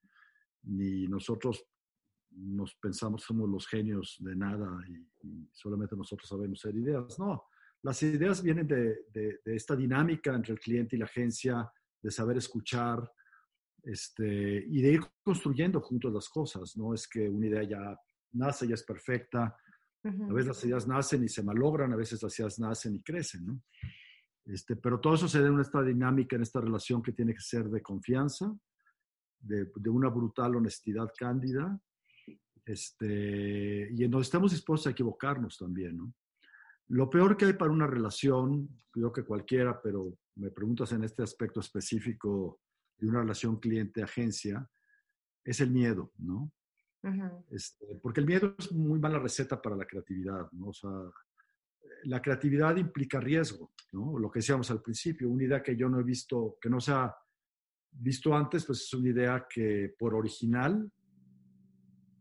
[0.64, 1.66] ni nosotros
[2.36, 7.18] nos pensamos somos los genios de nada y, solamente nosotros sabemos hacer ideas.
[7.18, 7.44] No,
[7.82, 11.70] las ideas vienen de, de, esta dinámica entre el cliente y la agencia,
[12.02, 13.08] de saber escuchar
[13.84, 16.76] este, y de ir construyendo juntos las cosas.
[16.76, 18.00] No es que una idea ya
[18.32, 19.56] nace, ya es perfecta.
[20.04, 23.46] A veces las ideas nacen y se malogran, a veces las ideas nacen y crecen.
[23.46, 23.62] ¿no?
[24.46, 27.40] Este, pero todo eso se da en esta dinámica, en esta relación que tiene que
[27.40, 28.52] ser de confianza,
[29.38, 31.80] de, de una brutal honestidad cándida
[32.64, 36.14] este, y en donde estamos dispuestos a equivocarnos también, ¿no?
[36.88, 41.22] Lo peor que hay para una relación, creo que cualquiera, pero me preguntas en este
[41.22, 42.60] aspecto específico
[42.98, 44.68] de una relación cliente-agencia,
[45.44, 46.52] es el miedo, ¿no?
[47.50, 50.68] este, porque el miedo es muy mala receta para la creatividad, ¿no?
[50.68, 50.90] O sea,
[52.04, 54.18] la creatividad implica riesgo, ¿no?
[54.18, 56.92] Lo que decíamos al principio, una idea que yo no he visto, que no se
[56.92, 57.14] ha
[57.90, 60.90] visto antes, pues es una idea que por original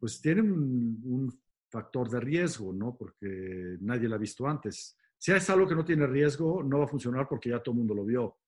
[0.01, 2.97] pues tienen un, factor de riesgo, ¿no?
[2.97, 4.97] Porque nadie la ha visto antes.
[5.17, 7.77] Si es algo que no tiene riesgo, no va a funcionar porque ya todo el
[7.77, 8.39] mundo lo vio.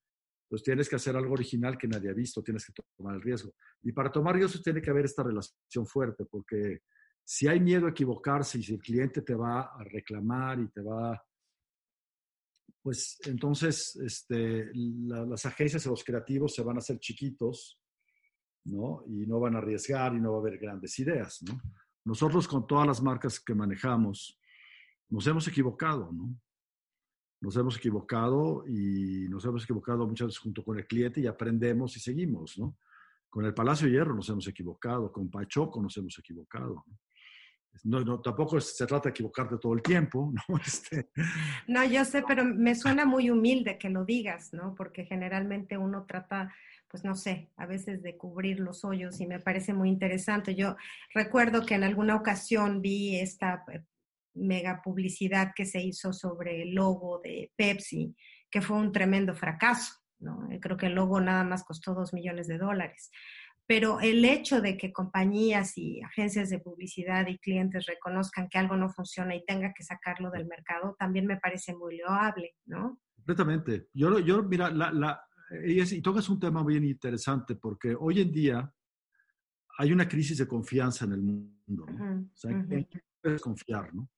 [0.44, 3.54] Entonces tienes que hacer algo original que nadie ha visto, tienes que tomar el riesgo.
[3.82, 6.82] Y para tomar riesgo tiene que haber esta relación fuerte, porque
[7.24, 10.82] si hay miedo a equivocarse y si el cliente te va a reclamar y te
[10.82, 11.24] va,
[12.82, 17.80] pues entonces este, las agencias o los creativos se van a hacer chiquitos
[18.66, 19.04] ¿no?
[19.08, 21.62] Y no van a arriesgar y no va a haber grandes ideas, ¿no?
[22.06, 24.40] Nosotros con todas las marcas que manejamos
[25.10, 26.36] nos hemos equivocado, ¿no?
[27.42, 31.96] Nos hemos equivocado y nos hemos equivocado muchas veces junto con el cliente y aprendemos
[31.98, 32.78] y seguimos, ¿no?
[33.30, 36.86] Con el Palacio de Hierro nos hemos equivocado, con Pachoco nos hemos equivocado.
[37.84, 38.00] ¿no?
[38.02, 40.58] No, tampoco se trata de equivocarte todo el tiempo, ¿no?
[40.58, 41.10] Este...
[41.68, 44.76] No, yo sé, pero me suena muy humilde que lo digas, ¿no?
[44.76, 46.54] Porque generalmente uno trata
[46.94, 50.54] pues no sé, a veces de cubrir los hoyos y me parece muy interesante.
[50.54, 50.76] Yo
[51.12, 53.82] recuerdo que en alguna ocasión vi esta, eh,
[54.36, 58.16] mega publicidad que se hizo sobre el logo de Pepsi,
[58.52, 59.92] que fue un tremendo fracaso.
[60.20, 60.48] ¿no?
[60.62, 63.10] Creo que el logo nada más costó dos millones de dólares.
[63.66, 68.78] Pero el hecho de que compañías y agencias de publicidad y clientes reconozcan que algo
[68.78, 73.00] no funciona y tenga que sacarlo del mercado, también me parece muy loable, ¿no?
[73.16, 73.88] Completamente.
[73.96, 75.24] Yo, yo mira, la, la,
[75.66, 78.74] y, es, y tocas un tema bien interesante porque hoy en día
[79.78, 81.86] hay una crisis de confianza en el mundo.
[81.88, 82.22] ¿no?
[82.22, 83.04] o sea, uh -huh.
[83.22, 84.10] puedes confiar, ¿no?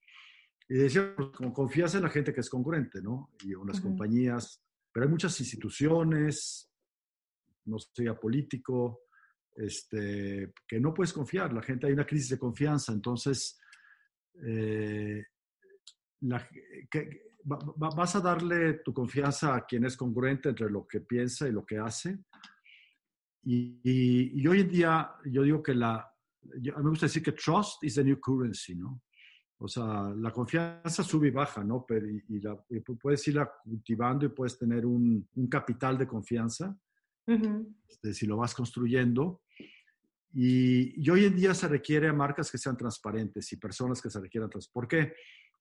[0.68, 3.30] Y decía, pues, como confías en la gente que es congruente, ¿no?
[3.44, 3.82] Y en las uh -huh.
[3.84, 6.70] compañías, pero hay muchas instituciones,
[7.66, 9.02] no sea político,
[9.54, 11.52] este, que no puedes confiar.
[11.52, 12.92] La gente, hay una crisis de confianza.
[12.92, 13.58] Entonces,
[14.44, 15.22] eh,
[16.20, 16.48] la,
[16.90, 21.00] que, va, va, vas a darle tu confianza a quien es congruente entre lo que
[21.00, 22.18] piensa y lo que hace.
[23.44, 26.08] Y, y, y hoy en día, yo digo que la,
[26.60, 29.02] yo, a mí me gusta decir que trust is the new currency, ¿no?
[29.58, 31.84] O sea, la confianza sube y baja, ¿no?
[31.86, 32.56] Pero, y, y, la,
[33.00, 36.76] puedes irla cultivando y puedes tener un, un capital de confianza.
[37.28, 37.74] Uh -huh.
[37.88, 39.42] este, si lo vas construyendo.
[40.32, 44.10] Y, y, hoy en día se requiere a marcas que sean transparentes y personas que
[44.10, 44.72] se requieran transparentes.
[44.72, 45.14] ¿Por qué?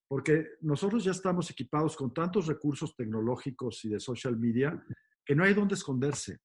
[0.08, 4.84] Porque nosotros ya estamos equipados con tantos recursos tecnológicos y de social media
[5.26, 6.40] que no hay dónde esconderse.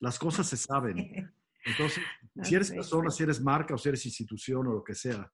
[0.00, 0.96] Las cosas se saben.
[1.64, 2.02] Entonces,
[2.42, 5.30] si eres persona, si eres marca o si eres institución o lo que sea.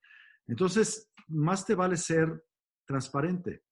[0.46, 2.44] Entonces, más te vale ser
[2.84, 3.62] transparente.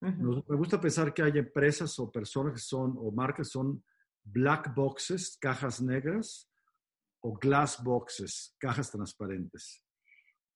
[0.00, 3.82] Nos, me gusta pensar que hay empresas o personas que son, o marcas son
[4.22, 6.50] black boxes, cajas negras,
[7.20, 9.82] o glass boxes, cajas transparentes.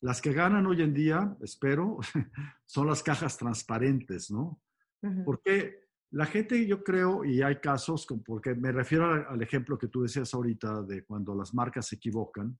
[0.00, 1.98] Las que ganan hoy en día, espero,
[2.66, 4.60] son las cajas transparentes, ¿no?
[5.02, 5.24] Uh -huh.
[5.24, 10.02] Porque la gente, yo creo, y hay casos, porque me refiero al ejemplo que tú
[10.02, 12.58] decías ahorita de cuando las marcas se equivocan,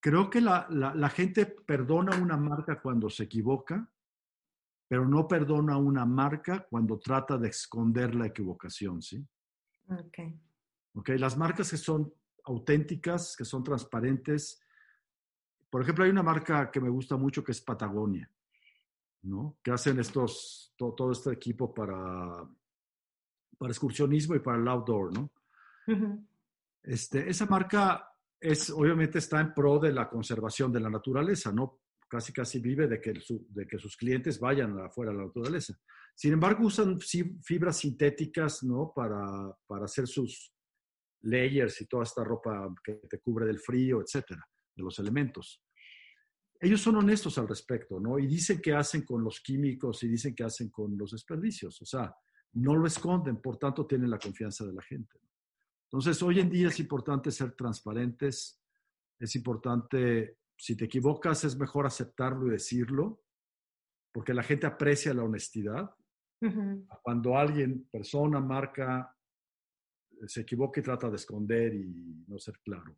[0.00, 3.90] creo que la, la, la gente perdona una marca cuando se equivoca,
[4.88, 9.26] pero no perdona una marca cuando trata de esconder la equivocación, ¿sí?
[9.88, 10.18] Ok.
[10.94, 12.12] Ok, las marcas que son
[12.44, 14.60] auténticas, que son transparentes.
[15.70, 18.30] Por ejemplo, hay una marca que me gusta mucho que es Patagonia,
[19.22, 19.58] ¿no?
[19.62, 22.48] Que hacen estos, todo, todo este equipo para,
[23.58, 25.30] para excursionismo y para el outdoor, ¿no?
[25.86, 26.26] Uh -huh.
[26.82, 28.08] este, esa marca
[28.40, 31.80] es, obviamente está en pro de la conservación de la naturaleza, ¿no?
[32.08, 35.74] Casi, casi vive de que, su, de que sus clientes vayan afuera a la naturaleza.
[36.14, 38.92] Sin embargo, usan fibras sintéticas, ¿no?
[38.94, 40.52] Para, para hacer sus,
[41.22, 44.46] layers y toda esta ropa que te cubre del frío, etcétera,
[44.78, 45.62] de los elementos.
[46.60, 48.18] Ellos son honestos al respecto, ¿no?
[48.18, 51.80] Y dicen qué hacen con los químicos y dicen qué hacen con los desperdicios.
[51.82, 52.14] O sea,
[52.54, 55.20] no lo esconden, por tanto tienen la confianza de la gente.
[55.84, 58.60] Entonces, hoy en día es importante ser transparentes,
[59.18, 63.22] es importante, si te equivocas, es mejor aceptarlo y decirlo,
[64.12, 65.94] porque la gente aprecia la honestidad.
[66.40, 67.00] Uh -huh.
[67.02, 69.14] Cuando alguien, persona, marca,
[70.26, 72.96] se equivoca y trata de esconder y no ser claro.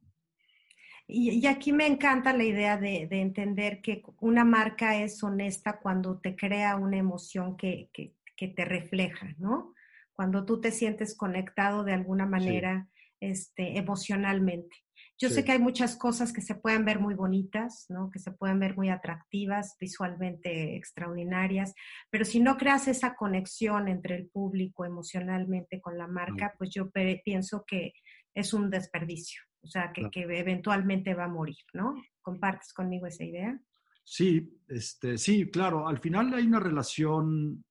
[1.12, 5.80] Y, y aquí me encanta la idea de, de, entender que una marca es honesta
[5.80, 9.74] cuando te crea una emoción que, que, que, te refleja, ¿no?
[10.12, 13.16] Cuando tú te sientes conectado de alguna manera sí.
[13.20, 14.76] este, emocionalmente.
[15.18, 15.34] Yo sí.
[15.34, 18.10] sé que hay muchas cosas que se pueden ver muy bonitas, ¿no?
[18.10, 21.74] que se pueden ver muy atractivas, visualmente extraordinarias,
[22.08, 26.90] pero si no creas esa conexión entre el público emocionalmente con la marca, pues yo
[27.22, 27.92] pienso que
[28.34, 31.94] es un desperdicio, o sea, que, eventualmente va a morir, ¿no?
[32.22, 33.60] ¿Compartes conmigo esa idea?
[34.04, 37.64] Sí, este, sí, claro, al final hay una relación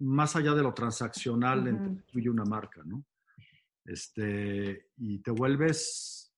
[0.00, 1.68] más allá de lo transaccional uh -huh.
[1.68, 3.04] entre tú y una marca, ¿no?
[3.84, 6.32] Este, y te vuelves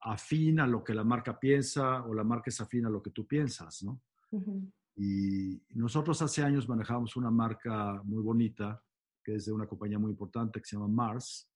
[0.00, 3.10] afín a lo que la marca piensa o la marca es afín a lo que
[3.10, 4.00] tú piensas, ¿no?
[4.30, 4.72] Uh -huh.
[4.96, 8.80] Y nosotros hace años manejamos una marca muy bonita,
[9.24, 11.50] que es de una compañía muy importante que se llama Mars.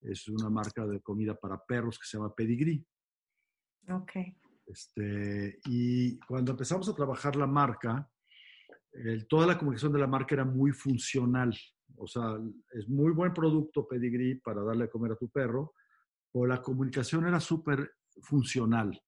[0.00, 2.84] Es una marca de comida para perros que se llama Pedigree.
[3.90, 4.12] Ok.
[4.66, 8.10] Este, y cuando empezamos a trabajar la marca,
[8.92, 11.56] el, toda la comunicación de la marca era muy funcional.
[11.96, 12.38] O sea,
[12.72, 15.74] es muy buen producto Pedigree para darle a comer a tu perro,
[16.32, 19.00] o la comunicación era súper funcional.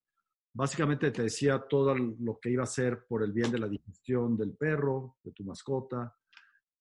[0.53, 4.36] Básicamente te decía todo lo que iba a hacer por el bien de la digestión
[4.36, 6.16] del perro, de tu mascota,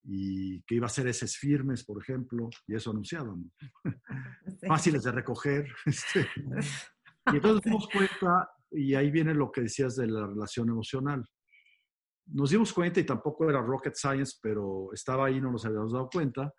[0.04, 3.52] y que iba a ser heces firmes, por ejemplo, y eso anunciaban.
[4.60, 4.68] Sí.
[4.68, 5.68] Fáciles de recoger.
[5.86, 6.28] Este.
[6.38, 6.42] y
[7.36, 11.24] entonces nos dimos cuenta, y ahí viene lo que decías de la relación emocional.
[12.28, 16.10] Nos dimos cuenta, y tampoco era rocket science, pero estaba ahí, no nos habíamos dado
[16.10, 16.54] cuenta,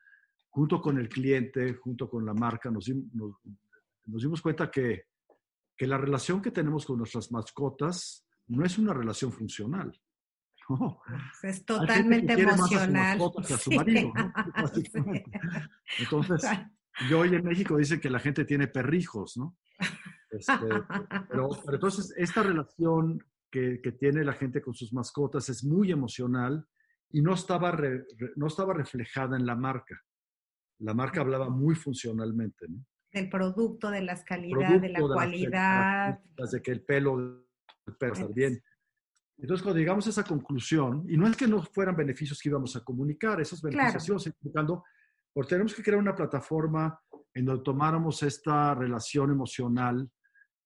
[0.49, 3.37] junto con el cliente, junto con la marca, nos, nos,
[4.07, 5.05] nos dimos cuenta que,
[5.77, 9.93] que, la relación que tenemos con nuestras mascotas no es una relación funcional.
[11.43, 13.19] Es totalmente emocional.
[15.99, 16.51] Entonces,
[17.09, 19.57] yo hoy en México dice que la gente tiene perrijos, ¿no?
[20.31, 20.53] Este,
[21.29, 23.19] pero, entonces, esta relación
[23.51, 26.65] que, que, tiene la gente con sus mascotas es muy emocional
[27.11, 27.77] y no estaba,
[28.37, 30.01] no estaba reflejada en la marca.
[30.79, 32.85] La marca hablaba muy funcionalmente, ¿no?
[33.13, 36.21] Del producto, de las calidades, de la cualidad.
[36.37, 38.63] de que el pelo del perro bien.
[39.41, 42.77] Entonces, cuando llegamos a esa conclusión, y no es que no fueran beneficios que íbamos
[42.77, 44.85] a comunicar, esos beneficios íbamos explicando,
[45.33, 47.01] porque tenemos que crear una plataforma
[47.33, 50.11] en donde tomáramos esta relación emocional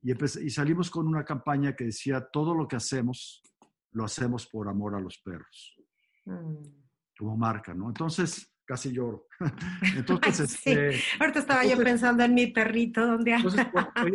[0.02, 3.42] y, y salimos con una campaña que decía, todo lo que hacemos,
[3.92, 5.76] lo hacemos por amor a los perros.
[6.24, 6.56] Mm.
[7.16, 7.88] Como marca, ¿no?
[7.88, 9.28] Entonces, casi lloro.
[9.96, 10.70] Entonces, sí.
[10.70, 13.66] Este, ahorita estaba yo pensando en mi perrito, donde Entonces,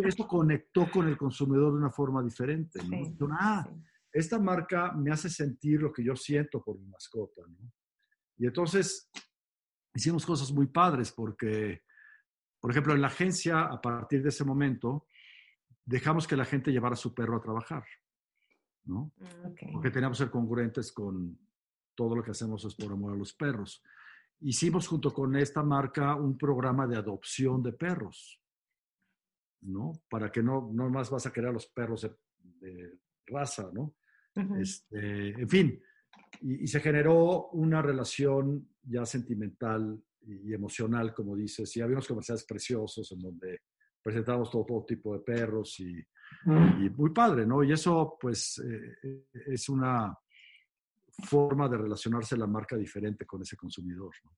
[0.06, 3.30] esto conectó con el consumidor de una forma diferente, ¿no?
[3.40, 3.66] ah,
[4.12, 7.72] esta marca me hace sentir lo que yo siento por mi mascota, ¿no?
[8.38, 9.10] Y entonces
[9.94, 11.84] hicimos cosas muy padres porque,
[12.60, 15.08] por ejemplo, en la agencia, a partir de ese momento,
[15.86, 17.84] dejamos que la gente llevara a su perro a trabajar,
[18.86, 19.12] ¿no?
[19.18, 21.38] Mm, Porque teníamos que ser congruentes con
[21.96, 23.84] todo lo que hacemos es por amor a los perros.
[24.40, 28.42] Hicimos junto con esta marca un programa de adopción de perros,
[29.62, 29.92] ¿no?
[30.10, 33.96] Para que no, no más vas a querer a los perros de, raza, ¿no?
[34.60, 35.82] Este, en fin,
[36.42, 42.08] y, y, se generó una relación ya sentimental y emocional, como dices, y había unos
[42.08, 43.62] comerciales preciosos en donde
[44.02, 45.98] presentamos todo, todo tipo de perros y,
[46.46, 47.64] y, muy padre, ¿no?
[47.64, 50.18] Y eso, pues, eh, es una
[51.26, 54.32] forma de relacionarse la marca diferente con ese consumidor, ¿no?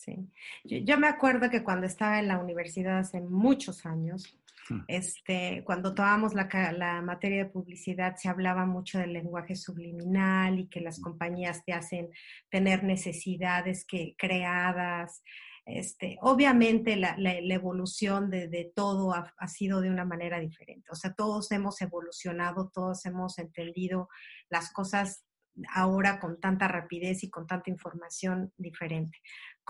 [0.00, 0.30] Sí.
[0.64, 4.34] Yo, me acuerdo que cuando estaba en la universidad hace muchos años,
[4.70, 4.80] hmm.
[4.88, 10.68] este, cuando tomábamos la, la, materia de publicidad, se hablaba mucho del lenguaje subliminal y
[10.68, 11.02] que las hmm.
[11.02, 12.08] compañías te hacen
[12.48, 15.22] tener necesidades que, creadas
[15.66, 20.90] este, obviamente la, evolución de, todo ha, sido de una manera diferente.
[20.90, 24.08] O sea, todos hemos evolucionado, todos hemos entendido
[24.48, 25.24] las cosas
[25.68, 29.18] ahora con tanta rapidez y con tanta información diferente.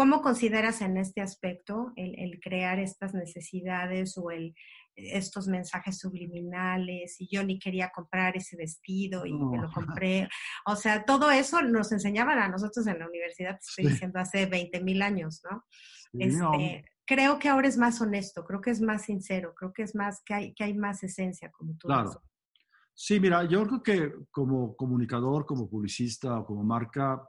[0.01, 4.55] ¿Cómo consideras en este aspecto el, crear estas necesidades o el,
[4.97, 10.27] estos mensajes subliminales y yo ni quería comprar ese vestido y me lo compré.
[10.65, 14.81] O sea, todo eso nos enseñaban a nosotros en la universidad, estoy diciendo, hace 20
[14.81, 15.65] mil años, ¿no?
[16.19, 19.95] Este, creo que ahora es más honesto, creo que es más sincero, creo que es
[19.95, 22.23] más, que hay, que hay más esencia, como tú claro.
[22.95, 27.23] Sí, mira, yo creo que como comunicador, como publicista o como marca,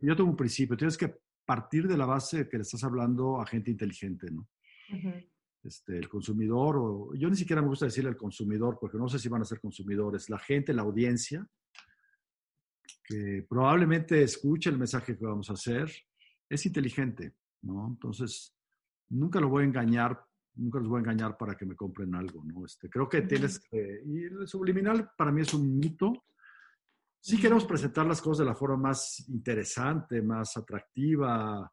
[0.00, 1.14] yo tengo un principio, tienes que
[1.46, 4.48] partir de la base que le estás hablando a gente inteligente, ¿no?
[5.66, 9.18] este, el consumidor, o yo ni siquiera me gusta decirle el consumidor, porque no sé
[9.18, 11.46] si van a ser consumidores, la gente, la audiencia,
[13.04, 15.92] que probablemente escuche el mensaje que vamos a hacer,
[16.48, 17.88] es inteligente, ¿no?
[17.88, 18.54] Entonces,
[19.08, 20.24] nunca lo voy a engañar,
[20.54, 22.64] nunca los voy a engañar para que me compren algo, ¿no?
[22.64, 26.24] Este, creo que tienes que, y el subliminal para mí es un mito.
[27.28, 31.68] Sí queremos presentar las cosas de la forma más interesante, más atractiva,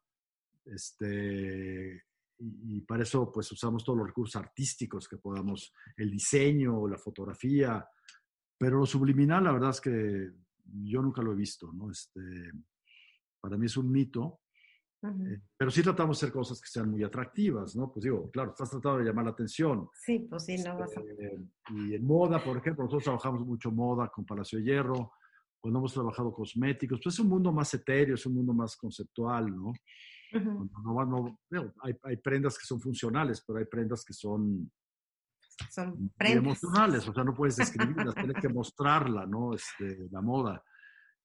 [0.64, 2.02] este,
[2.38, 7.86] y, para eso pues usamos todos los recursos artísticos que podamos, el diseño, la fotografía,
[8.58, 10.32] pero lo subliminal la verdad es que
[10.64, 11.88] yo nunca lo he visto, ¿no?
[11.88, 12.50] Este,
[13.40, 14.40] para mí es un mito,
[15.04, 17.92] eh, pero sí tratamos de hacer cosas que sean muy atractivas, ¿no?
[17.92, 19.88] Pues digo, claro, estás tratando de llamar la atención.
[19.94, 21.00] Sí, pues sí, no vas a...
[21.00, 21.38] Este,
[21.76, 25.12] y en moda, por ejemplo, nosotros trabajamos mucho moda con Palacio de Hierro,
[25.64, 29.46] cuando hemos trabajado cosméticos, pues es un mundo más etéreo, es un mundo más conceptual,
[29.46, 29.72] ¿no?
[30.34, 31.38] no,
[31.80, 34.70] hay, hay, prendas que son funcionales, pero hay prendas que son,
[35.70, 39.54] son emocionales, o sea, no puedes describirlas, tienes que mostrarla, ¿no?
[39.54, 40.62] Este, la moda.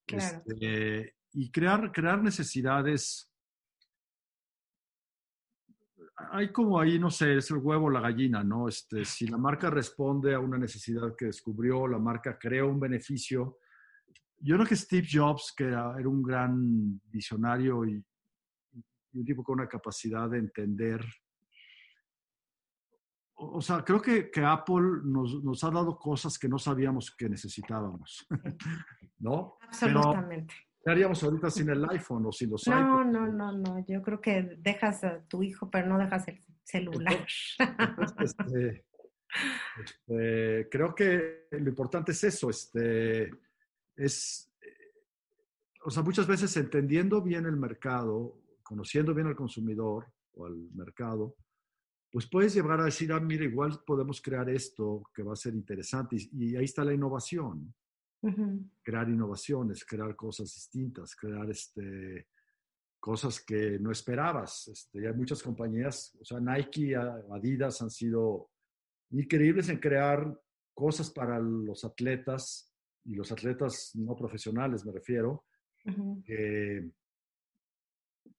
[0.08, 3.30] Este, y crear, crear necesidades.
[6.32, 8.70] Hay como ahí, no sé, es el huevo o la gallina, ¿no?
[8.70, 13.58] Este, si la marca responde a una necesidad que descubrió, la marca crea un beneficio.
[14.42, 18.04] Yo creo que Steve Jobs, que era un gran visionario y,
[19.12, 21.04] y un tipo con una capacidad de entender.
[23.36, 27.30] O, sea, creo que, que Apple nos, nos, ha dado cosas que no sabíamos que
[27.30, 28.28] necesitábamos,
[29.20, 29.58] ¿no?
[29.62, 30.54] Absolutamente.
[30.84, 33.86] ¿Qué haríamos ahorita sin el iPhone o sin los No, no, no, no.
[33.88, 37.26] Yo creo que dejas a tu hijo, pero no dejas el celular.
[38.20, 38.86] Este,
[39.84, 43.30] este, creo que lo importante es eso, este,
[44.00, 44.50] es,
[45.84, 51.36] o sea, muchas veces entendiendo bien el mercado, conociendo bien al consumidor o al mercado,
[52.12, 55.54] pues puedes llegar a decir, ah, mira, igual podemos crear esto que va a ser
[55.54, 57.74] interesante y, ahí está la innovación.
[58.82, 62.28] crear innovaciones, crear cosas distintas, crear este,
[63.00, 64.68] cosas que no esperabas.
[64.70, 68.50] Este, hay muchas compañías, o sea, Nike, Adidas han sido
[69.12, 70.42] increíbles en crear
[70.74, 72.69] cosas para los atletas
[73.06, 75.46] y los atletas no profesionales, me refiero,
[76.24, 76.92] que,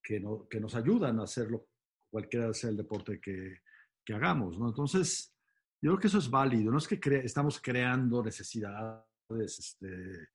[0.03, 1.67] que, no, que, nos ayudan a hacerlo,
[2.11, 3.59] cualquiera sea el deporte que,
[4.05, 4.59] que hagamos.
[4.59, 4.69] ¿no?
[4.69, 5.35] Entonces,
[5.83, 6.71] yo creo que eso es válido.
[6.71, 10.29] No es que estamos creando necesidades este,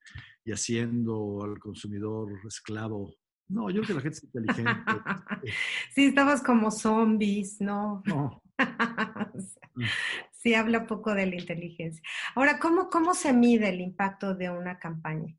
[0.43, 3.13] y haciendo al consumidor esclavo.
[3.47, 4.71] No, yo creo que la gente es inteligente.
[5.93, 8.01] sí, estamos como zombies, ¿no?
[8.05, 8.41] No.
[10.45, 12.03] sí, habla poco de la inteligencia.
[12.35, 15.35] Ahora, ¿cómo, ¿cómo se mide el impacto de una campaña?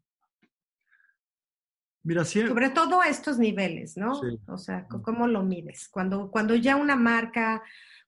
[2.03, 4.21] Mira, Sobre todo estos niveles, ¿no?
[4.47, 5.89] O sea, ¿cómo lo mides?
[5.89, 7.63] Cuando, cuando ya una marca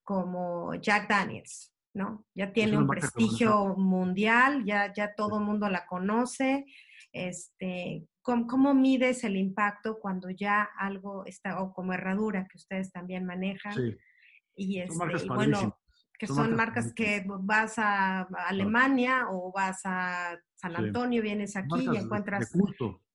[0.05, 2.25] como Jack Daniels, ¿no?
[2.35, 6.65] Ya tiene un prestigio mundial, ya, ya todo el mundo la conoce.
[7.13, 13.25] Este, ¿cómo, mides el impacto cuando ya algo está, o como herradura que ustedes también
[13.25, 13.75] manejan?
[13.75, 13.97] Sí.
[14.55, 15.77] Y, este, bueno,
[16.19, 21.97] que son, marcas, que vas a Alemania o vas a San Antonio, vienes aquí y
[21.97, 22.53] encuentras...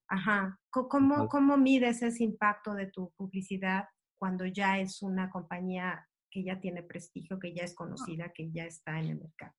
[0.07, 0.59] Ajá.
[0.69, 3.85] ¿Cómo, ¿Cómo mides ese impacto de tu publicidad
[4.17, 8.65] cuando ya es una compañía que ya tiene prestigio, que ya es conocida, que ya
[8.65, 9.53] está en el mercado.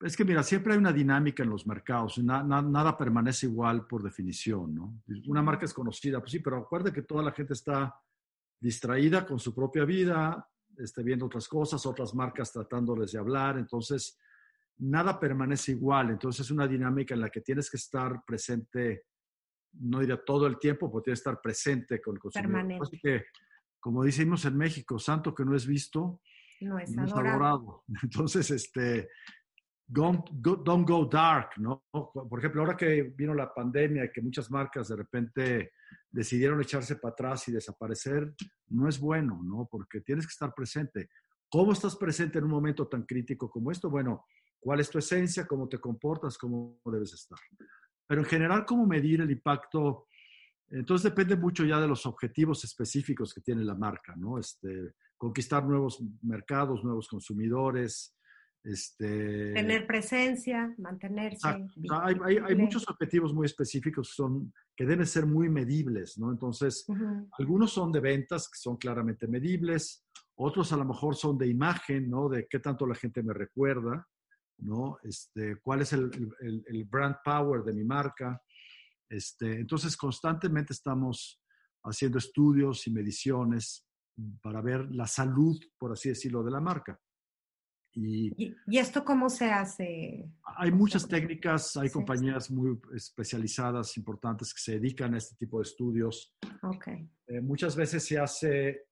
[0.00, 4.74] Es que mira, siempre hay una dinámica en los mercados, nada permanece igual por definición,
[4.74, 5.02] ¿no?
[5.26, 7.98] Una marca es conocida, pues sí, pero acuerda que toda la gente está
[8.60, 10.46] distraída con su propia vida,
[10.78, 14.18] esté viendo otras cosas, otras marcas tratándoles de hablar, entonces
[14.78, 19.04] nada permanece igual, entonces es una dinámica en la que tienes que estar presente,
[19.72, 22.52] no diría todo el tiempo, pero tienes que estar presente con el consumidor.
[22.52, 22.98] Permanente.
[23.02, 23.24] que
[23.80, 26.20] como decimos en México, santo que no es visto,
[26.60, 27.84] no es, adorado.
[28.02, 29.08] Entonces, este,
[29.86, 31.84] don't go, don't go, dark, ¿no?
[31.92, 35.72] Por ejemplo, ahora que vino la pandemia y que muchas marcas de repente
[36.10, 38.34] decidieron echarse para atrás y desaparecer,
[38.68, 39.68] no es bueno, ¿no?
[39.70, 41.10] Porque tienes que estar presente.
[41.48, 43.90] ¿Cómo estás presente en un momento tan crítico como esto?
[43.90, 44.24] Bueno,
[44.58, 45.46] ¿cuál es tu esencia?
[45.46, 46.38] ¿Cómo te comportas?
[46.38, 47.38] ¿Cómo debes estar?
[48.06, 50.06] Pero en general, ¿cómo medir el impacto
[50.68, 54.38] entonces depende mucho ya de los objetivos específicos que tiene la marca, ¿no?
[54.38, 58.16] Este, conquistar nuevos mercados, nuevos consumidores.
[58.66, 61.46] Este, Tener presencia, mantenerse.
[61.88, 66.32] Hay, hay, muchos objetivos muy específicos que, son, que deben ser muy medibles, ¿no?
[66.32, 66.84] Entonces,
[67.38, 70.04] algunos son de ventas, que son claramente medibles,
[70.34, 72.28] otros a lo mejor son de imagen, ¿no?
[72.28, 74.04] De qué tanto la gente me recuerda,
[74.58, 74.98] ¿no?
[75.04, 76.10] Este, cuál es el,
[76.40, 78.42] el, el brand power de mi marca.
[79.08, 81.40] Este, entonces, constantemente estamos
[81.84, 83.86] haciendo estudios y mediciones
[84.42, 86.98] para ver la salud, por así decirlo, de la marca.
[87.96, 90.30] Y, esto cómo se hace?
[90.58, 95.62] Hay muchas técnicas, hay compañías muy especializadas, importantes, que se dedican a este tipo de
[95.62, 96.36] estudios.
[96.62, 97.08] Okay.
[97.26, 98.82] Eh, muchas veces se hace...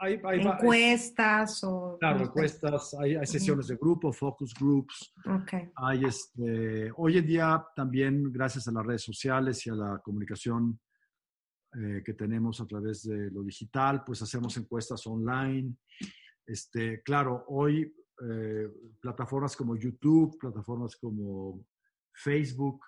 [0.00, 1.96] Hay, encuestas o...
[2.00, 5.12] Claro, encuestas, hay, sesiones de grupo, focus groups.
[5.42, 5.70] Okay.
[5.76, 10.80] Hay este, hoy en día también, gracias a las redes sociales y a la comunicación
[11.78, 15.76] eh, que tenemos a través de lo digital, pues hacemos encuestas online.
[16.46, 17.92] Este, claro, hoy
[18.22, 18.68] eh,
[19.00, 21.66] plataformas como YouTube, plataformas como
[22.12, 22.80] Facebook,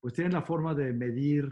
[0.00, 1.48] pues tienen la forma de medir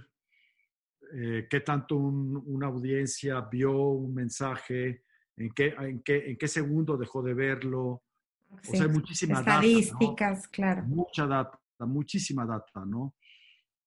[1.13, 5.05] eh, qué tanto una audiencia vio un mensaje,
[5.37, 8.03] en qué, en, qué, en qué segundo dejó de verlo.
[8.51, 10.83] o sea, hay muchísima Estadísticas, claro.
[10.85, 13.15] Mucha data, muchísima data, ¿no?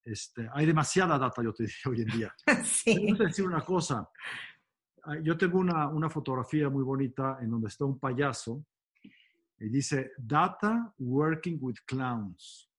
[0.06, 2.36] Este, hay demasiada data, yo te digo, hoy en día.
[2.64, 3.14] sí.
[3.18, 4.10] Te decir una cosa.
[5.04, 8.66] Ah, yo tengo una, una fotografía muy bonita en donde está un payaso
[9.60, 12.70] y dice Data Working with Clowns.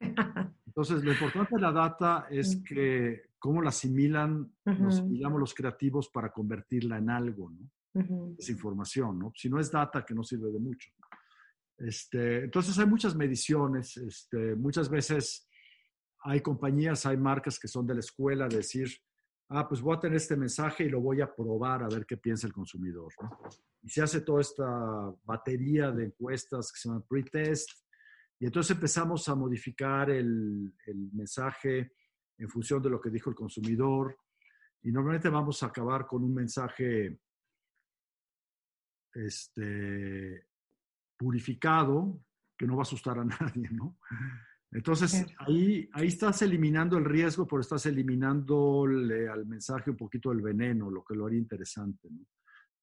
[0.66, 6.32] Entonces, lo importante de la data es que cómo la asimilan, digamos, los creativos para
[6.32, 7.70] convertirla en algo, ¿no?
[8.38, 9.32] Es información, ¿no?
[9.34, 10.90] Si no es data, que no sirve de mucho.
[11.78, 13.96] Este, entonces, hay muchas mediciones.
[13.96, 15.48] Este, muchas veces
[16.20, 18.88] hay compañías, hay marcas que son de la escuela, de decir,
[19.50, 22.16] ah, pues voy a tener este mensaje y lo voy a probar a ver qué
[22.16, 23.12] piensa el consumidor.
[23.82, 27.70] Y se hace toda esta batería de encuestas que se llaman pre-test.
[28.40, 31.92] Y entonces empezamos a modificar el, el, mensaje
[32.36, 34.16] en función de lo que dijo el consumidor.
[34.82, 37.18] Y normalmente vamos a acabar con un mensaje
[39.14, 40.46] este,
[41.16, 42.20] purificado
[42.56, 43.98] que no va a asustar a nadie, ¿no?
[44.70, 50.42] Entonces, ahí, ahí estás eliminando el riesgo, pero estás eliminándole al mensaje un poquito el
[50.42, 52.08] veneno, lo que lo haría interesante.
[52.10, 52.20] ¿no?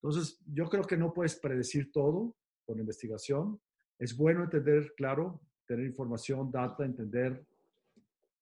[0.02, 3.60] Entonces, yo creo que no puedes predecir todo con investigación.
[4.00, 7.46] Es bueno entender, claro, tener información, data, entender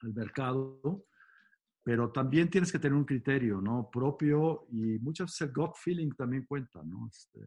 [0.01, 1.05] al mercado,
[1.83, 3.89] pero también tienes que tener un criterio, ¿no?
[3.91, 7.07] Propio y muchas veces el gut feeling también cuenta, ¿no?
[7.07, 7.39] Este,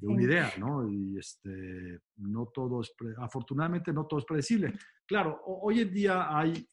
[0.00, 0.88] de una idea, ¿no?
[0.90, 4.72] Y este, no todo es, afortunadamente no todo es predecible.
[5.06, 6.66] Claro, hoy en día hay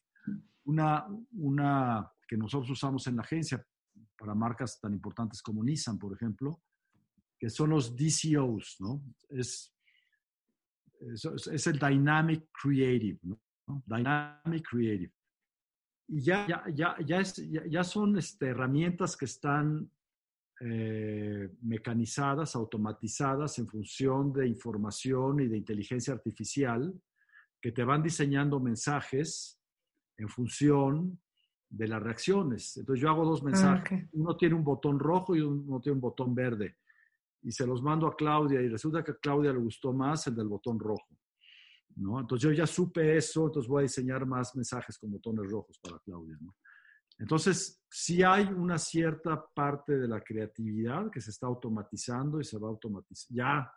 [0.64, 3.64] una, una que nosotros usamos en la agencia
[4.16, 6.62] para marcas tan importantes como Nissan, por ejemplo,
[7.38, 9.02] que son los DCOs, ¿no?
[9.28, 9.74] Es,
[11.00, 13.40] es, el Dynamic Creative, ¿no?
[13.86, 15.12] Dynamic Creative.
[16.08, 17.36] Y ya, ya, ya, ya, es,
[17.70, 19.90] ya, son este, herramientas que están
[20.60, 26.92] eh, mecanizadas, automatizadas en función de información y de inteligencia artificial
[27.60, 29.60] que te van diseñando mensajes
[30.16, 31.20] en función
[31.68, 32.76] de las reacciones.
[32.76, 34.08] Entonces yo hago dos ah, mensajes.
[34.12, 36.78] Uno tiene un botón rojo y uno tiene un botón verde.
[37.42, 40.34] Y se los mando a Claudia y resulta que a Claudia le gustó más el
[40.34, 41.16] del botón rojo.
[41.96, 42.18] ¿no?
[42.20, 45.98] Entonces yo ya supe eso, entonces voy a diseñar más mensajes con botones rojos para
[46.00, 46.36] Claudia.
[46.40, 46.56] ¿no?
[47.18, 52.58] Entonces, sí hay una cierta parte de la creatividad que se está automatizando y se
[52.58, 53.28] va a automatizar.
[53.30, 53.72] Ya.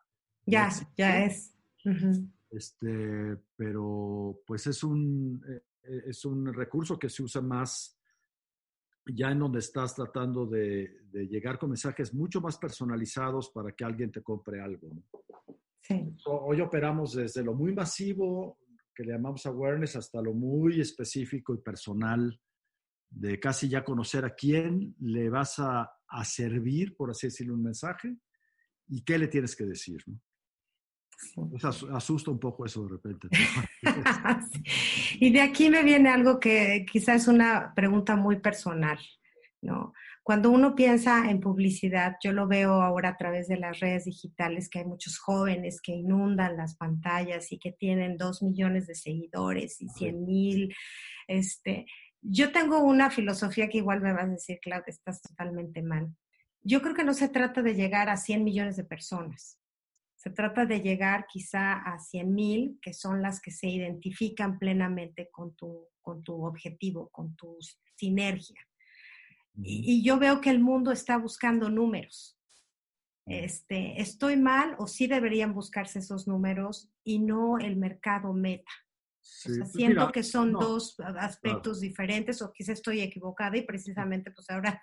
[0.45, 1.55] Ya, ya, es.
[2.49, 7.97] este, pero pues es un, eh, eh, es un recurso que se usa más
[9.05, 14.11] ya en donde estás tratando de, llegar con mensajes mucho más personalizados para que alguien
[14.11, 14.89] te compre algo.
[15.81, 16.15] Sí.
[16.25, 18.59] Hoy operamos desde lo muy masivo,
[18.95, 22.39] que le llamamos awareness, hasta lo muy específico y personal
[23.11, 25.91] de casi ya conocer a quién le vas a,
[26.23, 28.17] servir, por así decirlo, un mensaje
[28.87, 30.03] y qué le tienes que decir.
[30.07, 30.19] ¿no?
[31.93, 33.27] asusta un poco eso de repente.
[35.19, 38.99] Y de aquí me viene algo que quizás es una pregunta muy personal,
[39.61, 39.93] ¿no?
[40.23, 44.69] Cuando uno piensa en publicidad, yo lo veo ahora a través de las redes digitales,
[44.69, 49.81] que hay muchos jóvenes que inundan las pantallas y que tienen dos millones de seguidores
[49.81, 50.73] y cien mil,
[51.27, 51.85] este,
[52.21, 56.15] yo tengo una filosofía que igual me vas a decir, Claudia, estás totalmente mal.
[56.63, 59.59] Yo creo que no se trata de llegar a 100 millones de personas.
[60.15, 65.29] Se trata de llegar quizá a 100 mil, que son las que se identifican plenamente
[65.31, 67.57] con tu, con tu objetivo, con tu
[67.95, 68.61] sinergia.
[69.55, 72.37] Y, yo veo que el mundo está buscando números.
[73.25, 78.71] Este, ¿Estoy mal o sí deberían buscarse esos números y no el mercado meta?
[79.21, 84.81] Pues siento que son dos aspectos diferentes o quizá estoy equivocada y precisamente pues ahora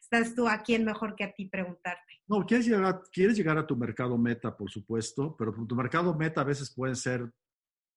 [0.00, 2.22] estás tú a quién mejor que a ti preguntarte.
[2.28, 6.14] No, quieres llegar, a, quieres llegar a tu mercado meta, por supuesto, pero tu mercado
[6.14, 7.28] meta a veces pueden ser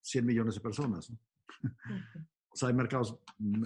[0.01, 1.11] 100 millones de personas.
[2.49, 3.19] o sea, hay mercados,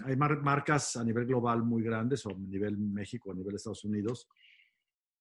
[0.05, 4.27] hay marcas a nivel global muy grandes o a nivel México, a nivel Estados Unidos,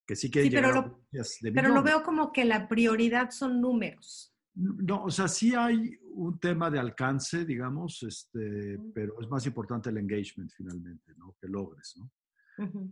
[0.05, 4.35] que sí quieren llegar pero lo, Pero lo veo como que la prioridad son números.
[4.55, 9.89] No, o sea, sí hay un tema de alcance, digamos, este, pero es más importante
[9.89, 11.35] el engagement finalmente, ¿no?
[11.39, 12.11] Que logres, ¿no?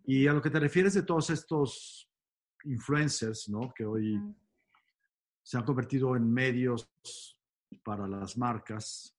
[0.06, 2.10] Y a lo que te refieres de todos estos
[2.64, 3.74] influencers, ¿no?
[3.76, 4.22] Que hoy
[5.44, 6.90] se han convertido en medios
[7.84, 9.14] para las marcas.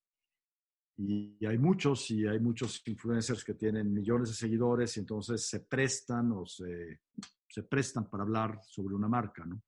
[0.96, 5.60] Y hay muchos, y hay muchos influencers que tienen millones de seguidores y entonces se
[5.60, 7.00] prestan o se,
[7.48, 9.62] se prestan para hablar sobre una marca, ¿no?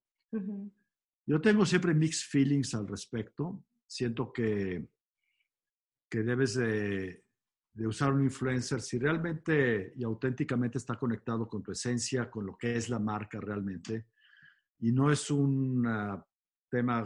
[1.27, 3.65] Yo tengo siempre mixed feelings al respecto.
[3.91, 4.87] Siento que,
[6.09, 7.25] que debes de,
[7.75, 12.77] usar un influencer si realmente y auténticamente está conectado con tu esencia, con lo que
[12.77, 14.07] es la marca realmente.
[14.79, 15.85] Y no es un
[16.69, 17.05] tema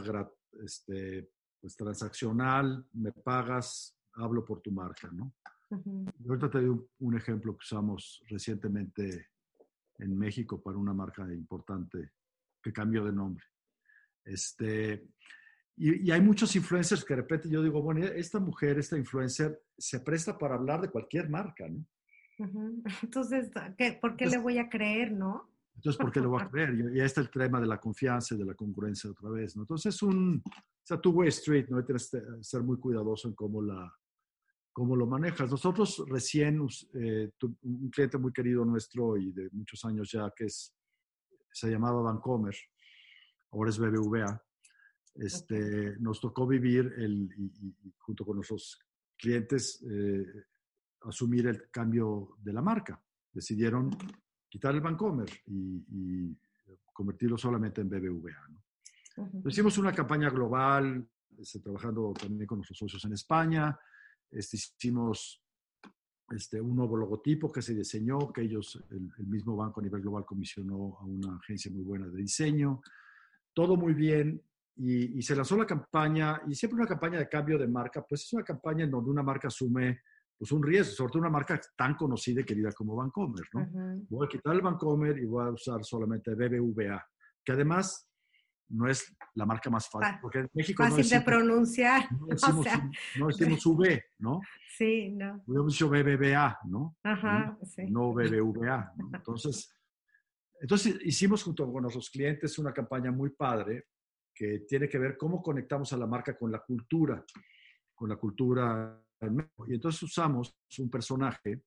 [0.63, 5.33] este, pues, transaccional, me pagas, hablo por tu marca, ¿no?
[6.29, 9.31] Ahorita te doy un, ejemplo que usamos recientemente
[9.97, 12.11] en México para una marca importante
[12.61, 13.43] que cambió de nombre.
[14.23, 15.07] Este,
[15.77, 19.99] y, hay muchos influencers que de repente yo digo, bueno, esta mujer, esta influencer, se
[19.99, 21.85] presta para hablar de cualquier marca, ¿no?
[23.03, 25.51] Entonces, ¿qué, ¿por qué le voy a creer, no?
[25.75, 26.73] Entonces, ¿por qué le voy a creer?
[26.73, 29.63] Y, ahí está el tema de la confianza y de la concurrencia otra vez, ¿no?
[29.63, 30.41] Entonces, es un,
[30.89, 31.77] o two-way street, ¿no?
[31.77, 33.93] Hay que ser muy cuidadoso en cómo, la,
[34.71, 35.51] cómo lo manejas.
[35.51, 37.31] Nosotros recién, eh,
[37.63, 40.73] un cliente muy querido nuestro y de muchos años ya, que es,
[41.51, 42.55] se llamaba Vancomer,
[43.51, 44.44] ahora es BBVA,
[45.15, 48.79] este, nos tocó vivir el, y, junto con nuestros
[49.17, 50.25] clientes eh,
[51.01, 53.01] asumir el cambio de la marca.
[53.31, 53.89] Decidieron
[54.49, 56.35] quitar el Bancomer y,
[56.93, 58.47] convertirlo solamente en BBVA.
[59.45, 61.05] Hicimos una campaña global,
[61.37, 63.77] este, trabajando también con nuestros socios en España.
[64.31, 65.43] Este, hicimos
[66.29, 70.01] este, un nuevo logotipo que se diseñó, que ellos, el, el, mismo banco a nivel
[70.01, 72.81] global comisionó a una agencia muy buena de diseño
[73.55, 74.43] todo muy bien.
[74.77, 78.33] Y, se lanzó la campaña, y siempre una campaña de cambio de marca, pues es
[78.33, 80.01] una campaña en donde una marca asume
[80.37, 84.05] pues un riesgo, sobre todo una marca tan conocida y querida como Vancomer, ¿no?
[84.09, 87.01] Voy a quitar el Vancomer y voy a usar solamente BBVA,
[87.43, 88.09] que además
[88.67, 92.11] no es la marca más fácil, porque en México fácil de pronunciar.
[92.11, 92.67] No decimos,
[93.17, 94.41] no decimos V, ¿no?
[94.75, 95.41] Sí, no.
[95.45, 96.97] Hubiéramos dicho BBVA, ¿no?
[97.03, 97.83] Ajá, sí.
[97.89, 98.93] No BBVA.
[98.97, 99.11] ¿no?
[99.13, 99.71] Entonces,
[100.59, 103.85] entonces hicimos junto con nuestros clientes una campaña muy padre
[104.35, 107.23] que tiene que ver cómo conectamos a la marca con la cultura,
[107.95, 109.01] con la cultura.
[109.67, 111.63] Y entonces usamos un personaje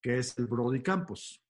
[0.00, 1.42] que es el Brody Campos,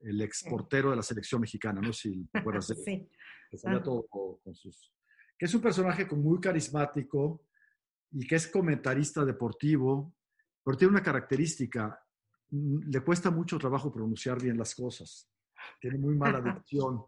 [0.00, 3.08] el exportero de la selección mexicana, no si te acuerdas de él.
[3.48, 3.62] Sí.
[3.62, 4.92] Que todo con sus...
[5.38, 7.44] Que es un personaje muy carismático
[8.10, 10.14] y que es comentarista deportivo,
[10.64, 11.96] pero tiene una característica,
[12.50, 15.30] le cuesta mucho trabajo pronunciar bien las cosas,
[15.80, 17.04] tiene muy mala dicción.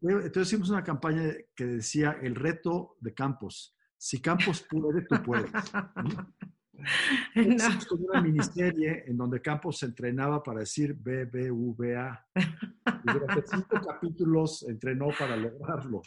[0.00, 3.76] Entonces hicimos una campaña que decía el reto de Campos.
[3.96, 5.50] Si Campos puede, tú puedes.
[7.34, 12.26] Hicimos como una miniserie en donde Campos se entrenaba para decir BBVA.
[12.34, 16.02] Y durante cinco capítulos entrenó para lograrlo.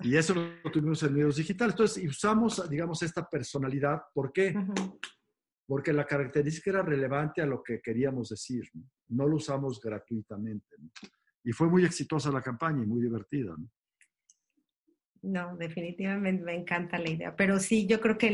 [0.00, 1.74] Y eso lo tuvimos en medios digitales.
[1.74, 4.02] Entonces, usamos, digamos, esta personalidad.
[4.14, 4.54] ¿Por qué?
[5.66, 8.70] Porque la característica era relevante a lo que queríamos decir.
[9.08, 10.76] No, lo usamos gratuitamente.
[11.46, 13.54] Y fue muy exitosa la campaña y muy divertida.
[13.56, 13.70] ¿no?
[15.22, 17.36] No, definitivamente me encanta la idea.
[17.36, 18.30] Pero sí, yo creo que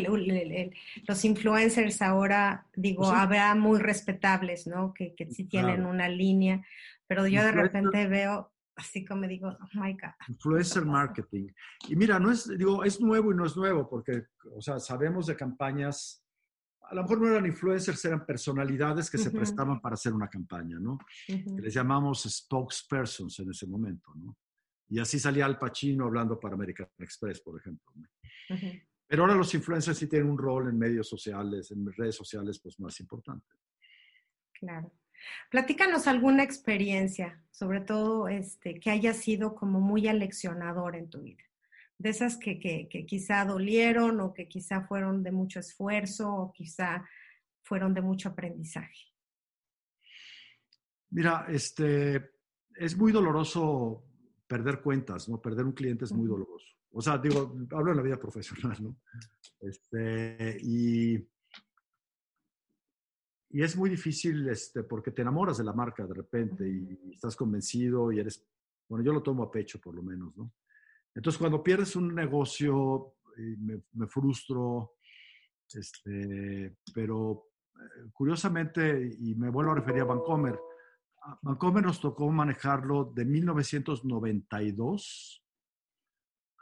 [1.07, 4.95] los influencers ahora, digo, pues habrá muy respetables, ¿no?
[4.95, 6.65] Que, que sí tienen una línea,
[7.07, 10.13] pero yo de repente veo, así como digo, oh my God.
[10.29, 11.49] Influencer marketing.
[11.89, 15.27] Y mira, no es, digo, es nuevo y no es nuevo, porque, o sea, sabemos
[15.27, 16.22] de campañas
[16.89, 20.79] a lo mejor no eran influencers, eran personalidades que se prestaban para hacer una campaña,
[20.79, 20.99] ¿no?
[21.27, 24.37] Que les llamamos spokespersons en ese momento, ¿no?
[24.89, 27.93] Y así salía Al Pacino hablando para American Express, por ejemplo.
[29.07, 32.79] Pero ahora los influencers sí tienen un rol en medios sociales, en redes sociales, pues
[32.79, 33.47] más importante.
[34.53, 34.93] Claro.
[35.51, 41.45] Platícanos alguna experiencia, sobre todo este, que haya sido como muy aleccionador en tu vida
[42.03, 47.09] de esas que, que, quizá dolieron o que quizá fueron de mucho esfuerzo o quizá
[47.63, 49.07] fueron de mucho aprendizaje?
[51.11, 52.33] Mira, este,
[52.75, 54.05] es muy doloroso
[54.49, 55.41] perder cuentas, ¿no?
[55.41, 56.67] Perder un cliente es muy doloroso.
[56.91, 58.97] O sea, digo, hablo en la vida profesional, ¿no?
[59.61, 61.15] Este, y,
[63.51, 67.37] y es muy difícil este, porque te enamoras de la marca de repente y estás
[67.37, 68.45] convencido y eres,
[68.89, 70.53] bueno, yo lo tomo a pecho por lo menos, ¿no?
[71.15, 74.95] Entonces, cuando pierdes un negocio, me, frustro,
[75.73, 80.59] este, pero eh, curiosamente, y me vuelvo a referir a Vancomer,
[81.43, 85.45] Vancomer nos tocó manejarlo de 1992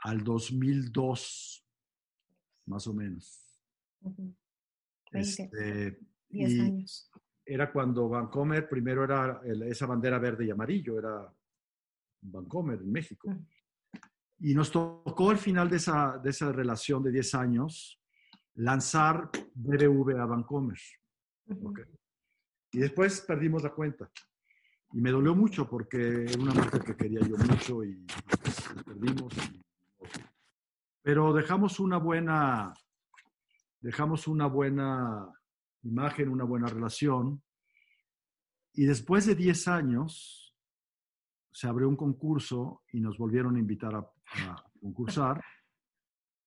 [0.02, 1.66] al 2002,
[2.66, 3.60] más o menos.
[5.12, 5.98] este,
[6.60, 7.10] años.
[7.44, 11.32] Era cuando Vancomer primero era esa bandera verde y amarillo, era
[12.22, 13.36] Vancomer en México.
[14.40, 18.00] Y nos tocó al final de esa, de esa relación de 10 años
[18.54, 20.78] lanzar BBV a Vancomer.
[22.72, 24.10] Y después perdimos la cuenta.
[24.92, 28.04] Y me dolió mucho porque era una marca que quería yo mucho y
[28.42, 29.34] pues, perdimos.
[31.02, 32.74] Pero dejamos una buena,
[33.80, 35.32] dejamos una buena
[35.82, 37.42] imagen, una buena relación.
[38.72, 40.56] Y después de 10 años
[41.52, 45.42] se abrió un concurso y nos volvieron a invitar a, a concursar.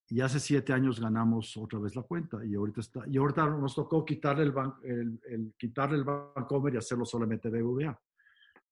[0.09, 3.73] Y hace siete años ganamos otra vez la cuenta y ahorita, está, y ahorita nos
[3.73, 4.53] tocó quitarle el,
[4.83, 7.99] el, el, quitarle el Bancomer y hacerlo solamente BBVA.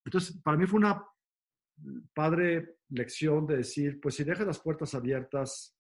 [0.06, 1.04] Entonces, para mí fue una
[2.14, 5.76] padre lección de decir, pues si dejas las puertas abiertas,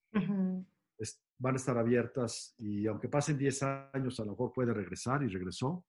[1.41, 3.63] van a estar abiertas y aunque pasen 10
[3.93, 5.85] años, a lo mejor puede regresar y regresó.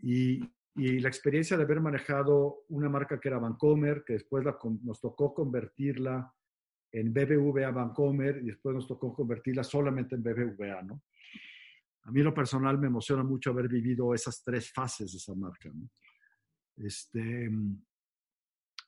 [0.00, 0.40] Y,
[0.78, 4.44] y la experiencia de haber manejado una marca que era Vancomer, que después
[4.82, 6.32] nos tocó convertirla
[6.92, 11.02] en BBVA Vancomer y después nos tocó convertirla solamente en BBVA, ¿no?
[12.04, 15.68] A mí lo personal me emociona mucho haber vivido esas tres fases de esa marca,
[15.74, 15.90] ¿no?
[16.76, 17.50] Este,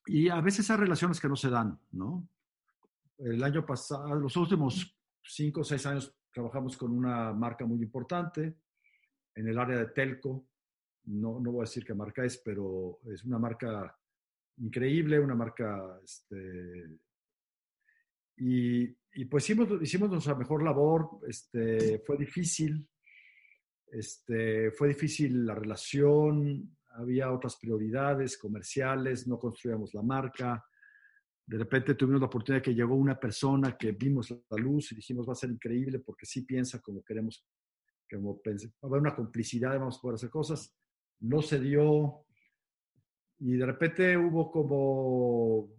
[0.07, 2.28] y a veces hay relaciones que no se dan, ¿no?
[3.18, 8.55] El año pasado, los últimos cinco o seis años trabajamos con una marca muy importante
[9.34, 10.50] en el área de telco,
[11.05, 13.97] no, no voy a decir qué marca es, pero es una marca
[14.59, 16.99] increíble, una marca, este,
[18.37, 18.85] y,
[19.15, 22.87] y, pues hicimos, hicimos nuestra mejor labor, este, fue difícil,
[23.87, 30.65] este, fue difícil la relación, había otras prioridades comerciales, no construíamos la marca,
[31.51, 35.29] de repente tuvimos la oportunidad que llegó una persona que vimos la luz y dijimos
[35.29, 37.45] va a ser increíble porque sí piensa como queremos,
[38.09, 40.80] como va a haber una complicidad, vamos a poder hacer cosas.
[41.21, 42.25] No se dio
[43.41, 45.71] y de repente hubo como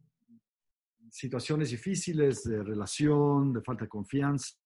[1.12, 4.58] situaciones difíciles de relación, de falta de confianza.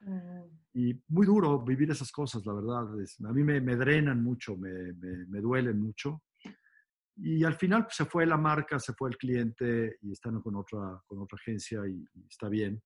[0.00, 0.42] Mm.
[0.74, 2.86] Y muy duro vivir esas cosas, la verdad.
[3.24, 6.22] a mí me, me drenan mucho, me, me, duelen mucho.
[7.16, 10.56] Y al final pues, se fue la marca, se fue el cliente y están con
[10.56, 12.82] otra, con otra agencia y, está bien.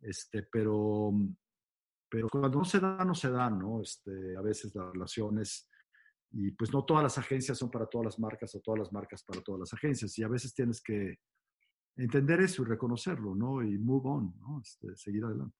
[0.00, 1.12] Este, pero,
[2.08, 3.82] pero cuando no se da, no se da, ¿no?
[3.82, 5.67] Este, a veces las relaciones,
[6.30, 9.22] y pues no todas las agencias son para todas las marcas o todas las marcas
[9.22, 10.18] para todas las agencias.
[10.18, 11.18] Y a veces tienes que
[11.96, 13.62] entender eso y reconocerlo, ¿no?
[13.62, 14.60] Y move on, ¿no?
[14.60, 15.56] Este, seguir adelante.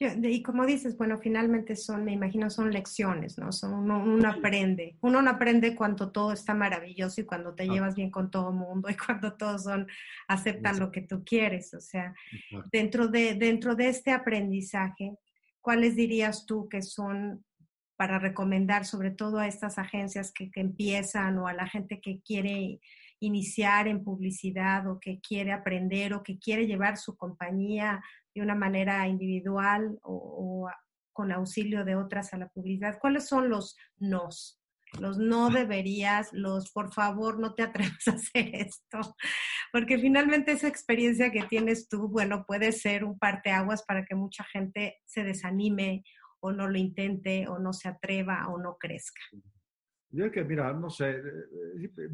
[0.00, 3.50] Y como dices, bueno, finalmente son, me imagino, son lecciones, ¿no?
[3.50, 4.96] Son uno, aprende.
[5.00, 8.88] Uno no aprende cuando todo está maravilloso y cuando te llevas bien con todo mundo
[8.90, 9.88] y cuando todos son,
[10.28, 11.74] aceptan lo que tú quieres.
[11.74, 12.14] O sea,
[12.70, 15.18] dentro de, dentro de este aprendizaje,
[15.60, 17.44] ¿cuáles dirías tú que son
[17.98, 22.20] para recomendar sobre todo a estas agencias que, que empiezan o a la gente que
[22.20, 22.80] quiere
[23.20, 28.00] iniciar en publicidad o que quiere aprender o que quiere llevar su compañía
[28.34, 30.70] de una manera individual o,
[31.12, 33.00] con auxilio de otras a la publicidad?
[33.00, 34.60] ¿Cuáles son los nos?
[35.00, 39.16] Los no deberías, los por favor no te atrevas a hacer esto,
[39.72, 44.44] porque finalmente esa experiencia que tienes tú, bueno, puede ser un parteaguas para que mucha
[44.44, 46.04] gente se desanime
[46.40, 49.20] o no lo intente o no se atreva o no crezca.
[50.10, 52.08] Yo creo que, mira, no sé, eh, eh,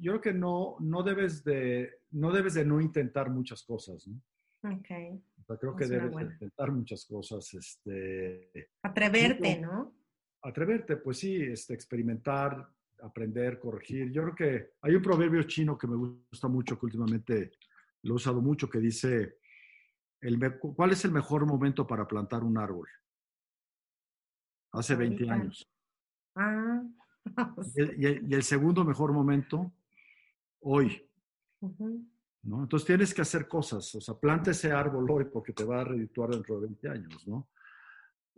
[0.00, 4.20] yo creo que no, no, debes de, no debes de no intentar muchas cosas, ¿no?
[4.68, 5.60] Ok.
[5.60, 7.54] creo que debes de intentar muchas cosas.
[7.54, 9.94] Este, Atreverte, ¿no?
[10.42, 12.68] Atreverte, pues sí, este, experimentar,
[13.02, 14.10] aprender, corregir.
[14.10, 17.52] Yo creo que hay un proverbio chino que me gusta mucho, que últimamente
[18.02, 19.38] lo he usado mucho, que dice,
[20.20, 22.88] el, ¿cuál es el mejor momento para plantar un árbol?
[24.78, 25.66] Hace 20 años.
[26.34, 26.82] Ah.
[27.96, 29.72] y, el, segundo mejor momento,
[30.60, 31.02] hoy.
[32.42, 32.62] ¿no?
[32.62, 35.84] Entonces tienes que hacer cosas, o sea, planta ese árbol hoy porque te va a
[35.84, 37.48] redituar dentro de 20 años, ¿no?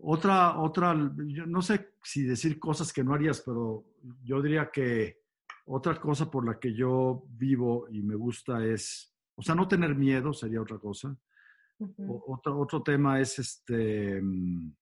[0.01, 0.95] Otra, otra,
[1.27, 3.85] yo no sé si decir cosas que no harías, pero
[4.23, 5.23] yo diría que
[5.67, 9.97] otra cosa por la que yo vivo y me gusta es, o sea, no tener
[9.97, 11.17] miedo sería otra cosa.
[12.07, 14.73] otro, otro tema es este, mm,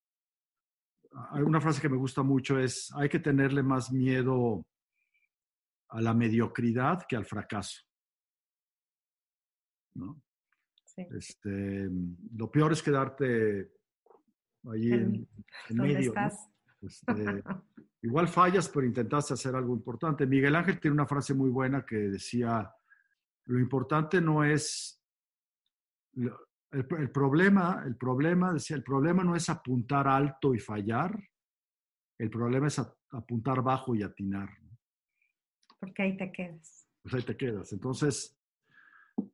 [1.44, 4.66] una frase que me gusta mucho es, hay que tenerle más miedo
[5.88, 7.82] a la mediocridad que al fracaso.
[9.94, 10.22] ¿no?
[10.96, 11.88] Este,
[12.34, 13.70] lo peor es quedarte
[14.70, 15.28] ahí en,
[15.70, 16.14] medio.
[16.80, 17.12] Este,
[18.02, 20.26] igual fallas, pero intentaste hacer algo importante.
[20.26, 22.72] Miguel Ángel tiene una frase muy buena que decía,
[23.44, 25.02] lo importante no es,
[26.72, 31.18] el, problema, el problema, decía, el problema no es apuntar alto y fallar,
[32.18, 32.78] el problema es
[33.10, 34.48] apuntar bajo y atinar.
[35.78, 36.88] Porque ahí te quedas.
[37.02, 37.72] Pues ahí te quedas.
[37.72, 38.36] Entonces,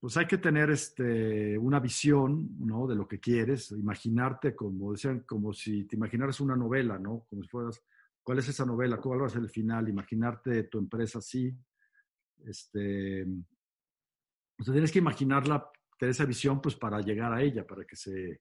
[0.01, 2.87] pues hay que tener este, una visión, ¿no?
[2.87, 7.27] De lo que quieres, imaginarte como decían, como si te imaginaras una novela, ¿no?
[7.29, 7.83] Como si fueras,
[8.23, 8.99] ¿cuál es esa novela?
[8.99, 9.89] ¿Cuál va a ser el final?
[9.89, 11.53] Imaginarte tu empresa así.
[12.45, 13.23] Este,
[14.59, 15.71] o sea, tienes que imaginarla
[16.11, 18.41] esa visión pues para llegar a ella, para que se,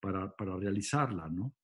[0.00, 1.54] para, para realizarla, ¿no?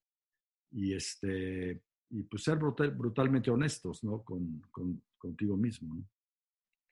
[0.70, 4.22] Y este, y pues ser brutalmente honestos, ¿no?
[4.22, 6.04] Con, con, contigo mismo, ¿no?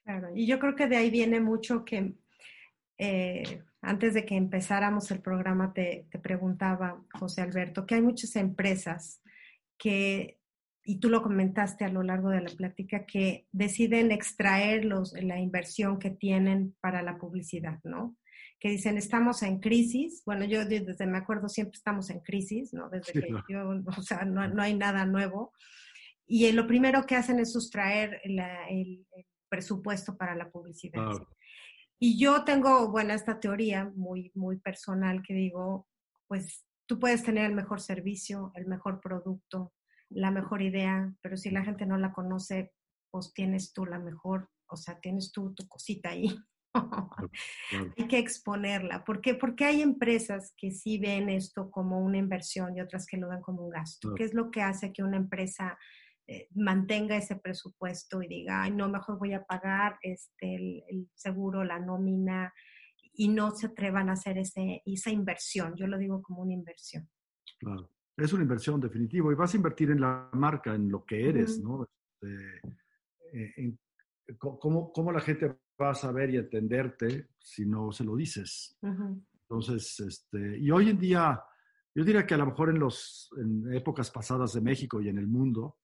[0.05, 2.15] Claro, y yo creo que de ahí viene mucho que
[2.99, 8.37] eh, antes de que empezáramos el programa te, te, preguntaba, José Alberto, que hay muchas
[8.37, 9.23] empresas
[9.79, 10.39] que,
[10.85, 15.39] y tú lo comentaste a lo largo de la plática, que deciden extraer los, la
[15.39, 18.17] inversión que tienen para la publicidad, ¿no?
[18.61, 20.23] Que dicen estamos en crisis.
[20.27, 22.91] Bueno, yo desde me acuerdo siempre estamos en crisis, ¿no?
[22.91, 25.53] Desde que yo, o sea, no, no, hay nada nuevo.
[26.27, 29.05] Y lo primero que hacen es sustraer el,
[29.49, 31.11] presupuesto para la publicidad.
[31.99, 35.89] Y yo tengo, bueno, esta teoría muy, muy personal que digo,
[36.29, 39.73] pues tú puedes tener el mejor servicio, el mejor producto,
[40.09, 42.73] la mejor idea, pero si la gente no la conoce,
[43.11, 46.29] pues tienes tú la mejor, o sea, tienes tú tu cosita ahí.
[47.97, 49.05] Hay que exponerla.
[49.05, 49.35] ¿Por qué?
[49.35, 53.41] Porque hay empresas que sí ven esto como una inversión y otras que lo ven
[53.41, 54.15] como un gasto.
[54.15, 55.79] ¿Qué es lo que hace que una empresa
[56.27, 60.55] eh, mantenga ese presupuesto y diga, ay, no, mejor voy a pagar este,
[60.89, 62.53] el, seguro, la nómina,
[63.15, 65.75] y no se atrevan a hacer ese, esa inversión?
[65.77, 67.09] Yo lo digo como una inversión.
[67.59, 71.29] Claro, es una inversión definitivo y vas a invertir en la marca, en lo que
[71.29, 71.85] eres, ¿no?
[71.85, 72.61] Este,
[73.33, 73.79] eh, en,
[74.39, 78.79] cómo, cómo, la gente va a saber y entenderte si no se lo dices.
[78.83, 81.43] Entonces, este, y hoy en día,
[81.95, 85.19] yo diría que a lo mejor en, los, en épocas pasadas de México y en
[85.19, 85.79] el mundo,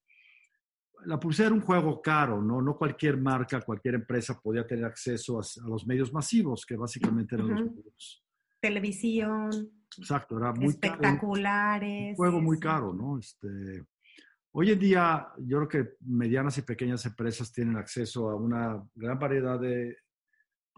[1.05, 2.61] la publicidad era un juego caro, ¿no?
[2.61, 7.49] No cualquier marca, cualquier empresa podía tener acceso a, los medios masivos, que básicamente eran
[7.49, 8.23] los medios.
[8.59, 9.49] Televisión.
[9.97, 12.09] Exacto, era muy espectaculares.
[12.11, 13.17] un juego muy caro, ¿no?
[13.17, 13.85] Este,
[14.57, 19.19] hoy en día, yo creo que medianas y pequeñas empresas tienen acceso a una gran
[19.19, 19.97] variedad de,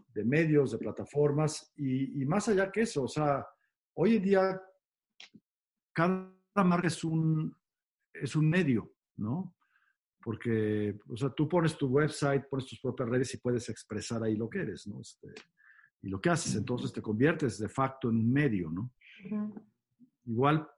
[0.07, 3.45] de medios, de plataformas, y, y, más allá que eso, o sea,
[3.95, 4.61] hoy en día
[5.93, 7.55] cada marca es un,
[8.13, 9.55] es un medio, ¿no?
[10.21, 14.35] porque, o sea, tú pones tu website, pones tus propias redes y puedes expresar ahí
[14.35, 14.99] lo que eres, ¿no?
[14.99, 15.29] Este,
[16.01, 18.91] y lo que haces, entonces te conviertes de facto en un medio, ¿no?
[20.25, 20.69] Igual,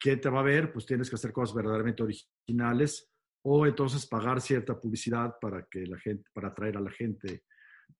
[0.00, 0.72] ¿quién te va a ver?
[0.72, 5.98] Pues tienes que hacer cosas verdaderamente originales o entonces pagar cierta publicidad para que la
[5.98, 7.44] gente, para atraer a la gente.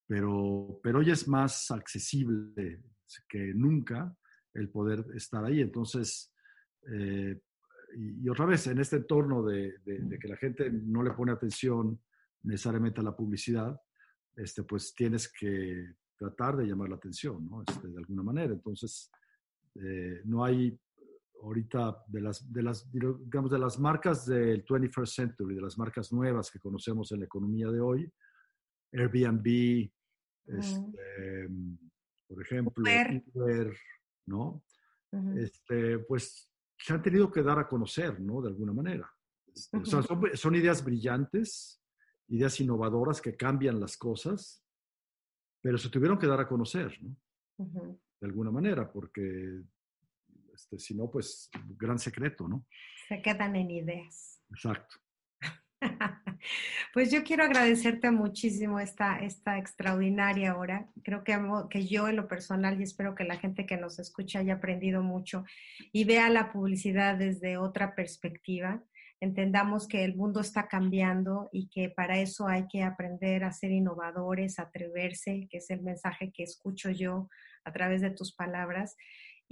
[0.07, 2.83] Pero, pero hoy es más accesible
[3.29, 4.15] que nunca
[4.55, 5.61] el poder estar ahí.
[5.61, 6.33] Entonces,
[6.93, 7.41] eh,
[7.97, 9.75] y, otra vez, en este entorno de,
[10.21, 12.01] que la gente no le pone atención
[12.43, 13.79] necesariamente a la publicidad,
[14.37, 17.63] este, pues tienes que tratar de llamar la atención, ¿no?
[17.67, 18.53] Este, de alguna manera.
[18.53, 19.11] Entonces,
[19.75, 20.79] eh, no hay
[21.43, 26.13] ahorita de las, de las, digamos, de las marcas del 21st century, de las marcas
[26.13, 28.13] nuevas que conocemos en la economía de hoy,
[28.93, 29.91] Airbnb,
[30.47, 31.49] este,
[32.27, 32.85] por ejemplo,
[33.35, 33.77] Uber,
[34.27, 34.63] ¿no?
[35.37, 38.41] este, pues se han tenido que dar a conocer, ¿no?
[38.41, 39.13] De alguna manera.
[39.55, 41.83] Este, o sea, son, ideas brillantes,
[42.29, 44.65] ideas innovadoras que cambian las cosas,
[45.61, 47.17] pero se tuvieron que dar a conocer, ¿no?
[47.59, 49.63] De alguna manera, porque
[50.61, 52.67] este, si no, pues, gran secreto, ¿no?
[53.09, 54.43] Se quedan en ideas.
[54.51, 54.97] Exacto.
[56.95, 60.89] Pues yo quiero agradecerte muchísimo esta, esta extraordinaria hora.
[61.05, 61.39] Creo que,
[61.69, 65.03] que yo en lo personal y espero que la gente que nos escucha haya aprendido
[65.03, 65.45] mucho
[65.93, 68.83] y vea la publicidad desde otra perspectiva.
[69.21, 73.71] Entendamos que el mundo está cambiando y que para eso hay que aprender a ser
[73.71, 77.29] innovadores, atreverse, que es el mensaje que escucho yo
[77.65, 78.97] a través de tus palabras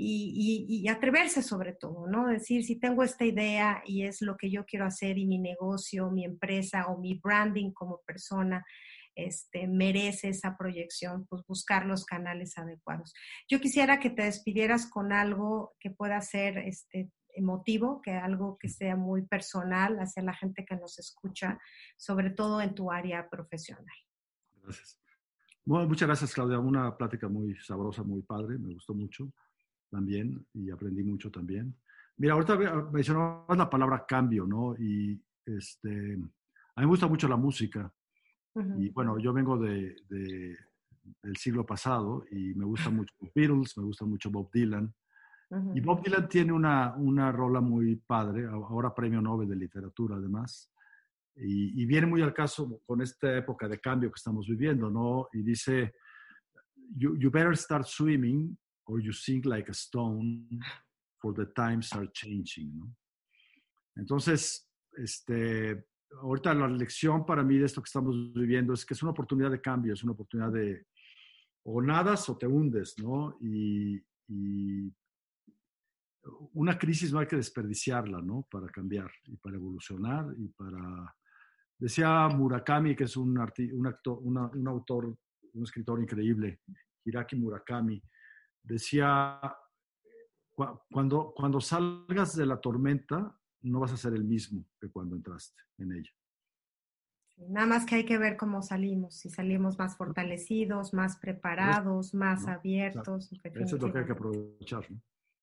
[0.01, 2.29] y, atreverse sobre todo, ¿no?
[2.29, 6.11] Decir, si tengo esta idea y es lo que yo quiero hacer y mi negocio,
[6.11, 8.65] mi empresa o mi branding como persona,
[9.17, 13.13] este, merece esa proyección, pues buscar los canales adecuados.
[13.49, 18.69] Yo quisiera que te despidieras con algo que pueda ser este, emotivo, que algo que
[18.69, 21.59] sea muy personal hacia la gente que nos escucha,
[21.97, 23.97] sobre todo en tu área profesional.
[24.63, 25.01] Gracias.
[25.65, 26.61] Bueno, muchas gracias, Claudia.
[26.61, 29.33] Una plática muy sabrosa, muy padre, me gustó mucho
[29.91, 31.75] también y aprendí mucho también.
[32.17, 32.57] Mira, ahorita
[32.93, 34.75] mencionabas la palabra cambio, ¿no?
[34.77, 36.15] Y este,
[36.75, 37.93] a mí me gusta mucho la música.
[38.77, 44.05] Y bueno, yo vengo de, del siglo pasado y me gusta mucho Beatles, me gusta
[44.05, 44.93] mucho Bob Dylan.
[45.75, 50.73] Y Bob Dylan tiene una, una rola muy padre, ahora premio Nobel de literatura además.
[51.37, 55.29] Y, y, viene muy al caso con esta época de cambio que estamos viviendo, ¿no?
[55.33, 55.95] Y dice,
[56.97, 58.59] you, you better start swimming
[58.89, 60.49] or you sink like a stone,
[61.21, 62.95] for the times are changing, ¿no?
[63.97, 65.87] Entonces, este,
[66.23, 69.51] ahorita la lección para mí de esto que estamos viviendo es que es una oportunidad
[69.51, 70.87] de cambio, es una oportunidad de
[71.65, 73.37] o nadas o te hundes, ¿no?
[73.41, 74.91] Y, y
[76.55, 78.47] una crisis no hay que desperdiciarla, ¿no?
[78.51, 81.15] Para cambiar y para evolucionar y para...
[81.79, 85.17] Decía Murakami, que es un, un, actor, un autor,
[85.53, 86.61] un escritor increíble,
[87.05, 88.03] Hiraki Murakami,
[88.63, 89.41] decía,
[90.91, 95.63] cuando, cuando salgas de la tormenta, no vas a ser el mismo que cuando entraste
[95.79, 96.11] en ella.
[97.49, 102.47] nada más que hay que ver cómo salimos, si salimos más fortalecidos, más preparados, más
[102.49, 103.31] abiertos.
[103.43, 104.87] Eso es lo que hay que aprovechar.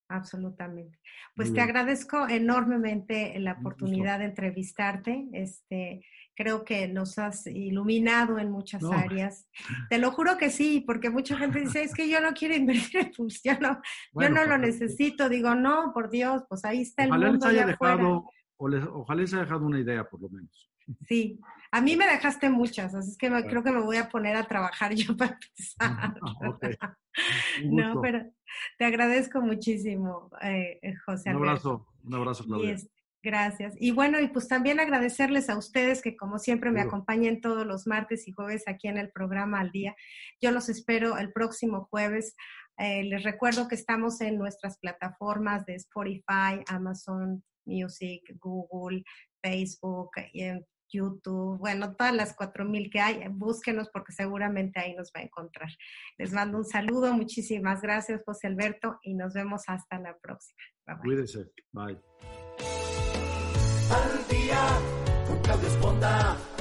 [0.07, 0.99] Absolutamente.
[1.35, 5.27] Pues te agradezco enormemente la oportunidad de entrevistarte.
[5.33, 6.05] Este,
[6.35, 9.47] creo que nos has iluminado en muchas áreas.
[9.89, 12.97] Te lo juro que sí, porque mucha gente dice, es que yo no quiero invertir
[12.97, 13.11] en
[13.43, 13.81] yo no,
[14.13, 15.29] yo no lo necesito.
[15.29, 17.31] Digo, no, por Dios, pues ahí está el mundo.
[17.31, 20.69] Les haya dejado, o les, ojalá les haya dejado una idea, por lo menos.
[21.07, 21.39] Sí,
[21.71, 24.43] a mí me dejaste muchas, así es que creo que me voy a poner a
[24.43, 26.15] trabajar yo para empezar.
[27.65, 28.23] no, pero
[28.77, 31.31] te agradezco muchísimo, eh, eh José.
[31.31, 32.77] Un abrazo, un abrazo, Claudia.
[33.25, 33.73] Gracias.
[33.77, 37.87] Y bueno, y pues también agradecerles a ustedes que como siempre me acompañan todos los
[37.87, 39.95] martes y jueves aquí en el programa al día.
[40.39, 42.35] Yo los espero el próximo jueves.
[42.77, 49.03] Eh, les recuerdo que estamos en nuestras plataformas de Spotify, Amazon Music, Google,
[49.41, 55.21] Facebook, en YouTube, bueno, todas las 4000 que hay, búsquenos porque seguramente ahí nos va
[55.21, 55.69] a encontrar.
[56.17, 60.57] Les mando un saludo, muchísimas gracias, José Alberto, y nos vemos hasta la próxima.
[60.85, 62.84] Bye, Cuídese, bye.
[65.47, 66.54] Al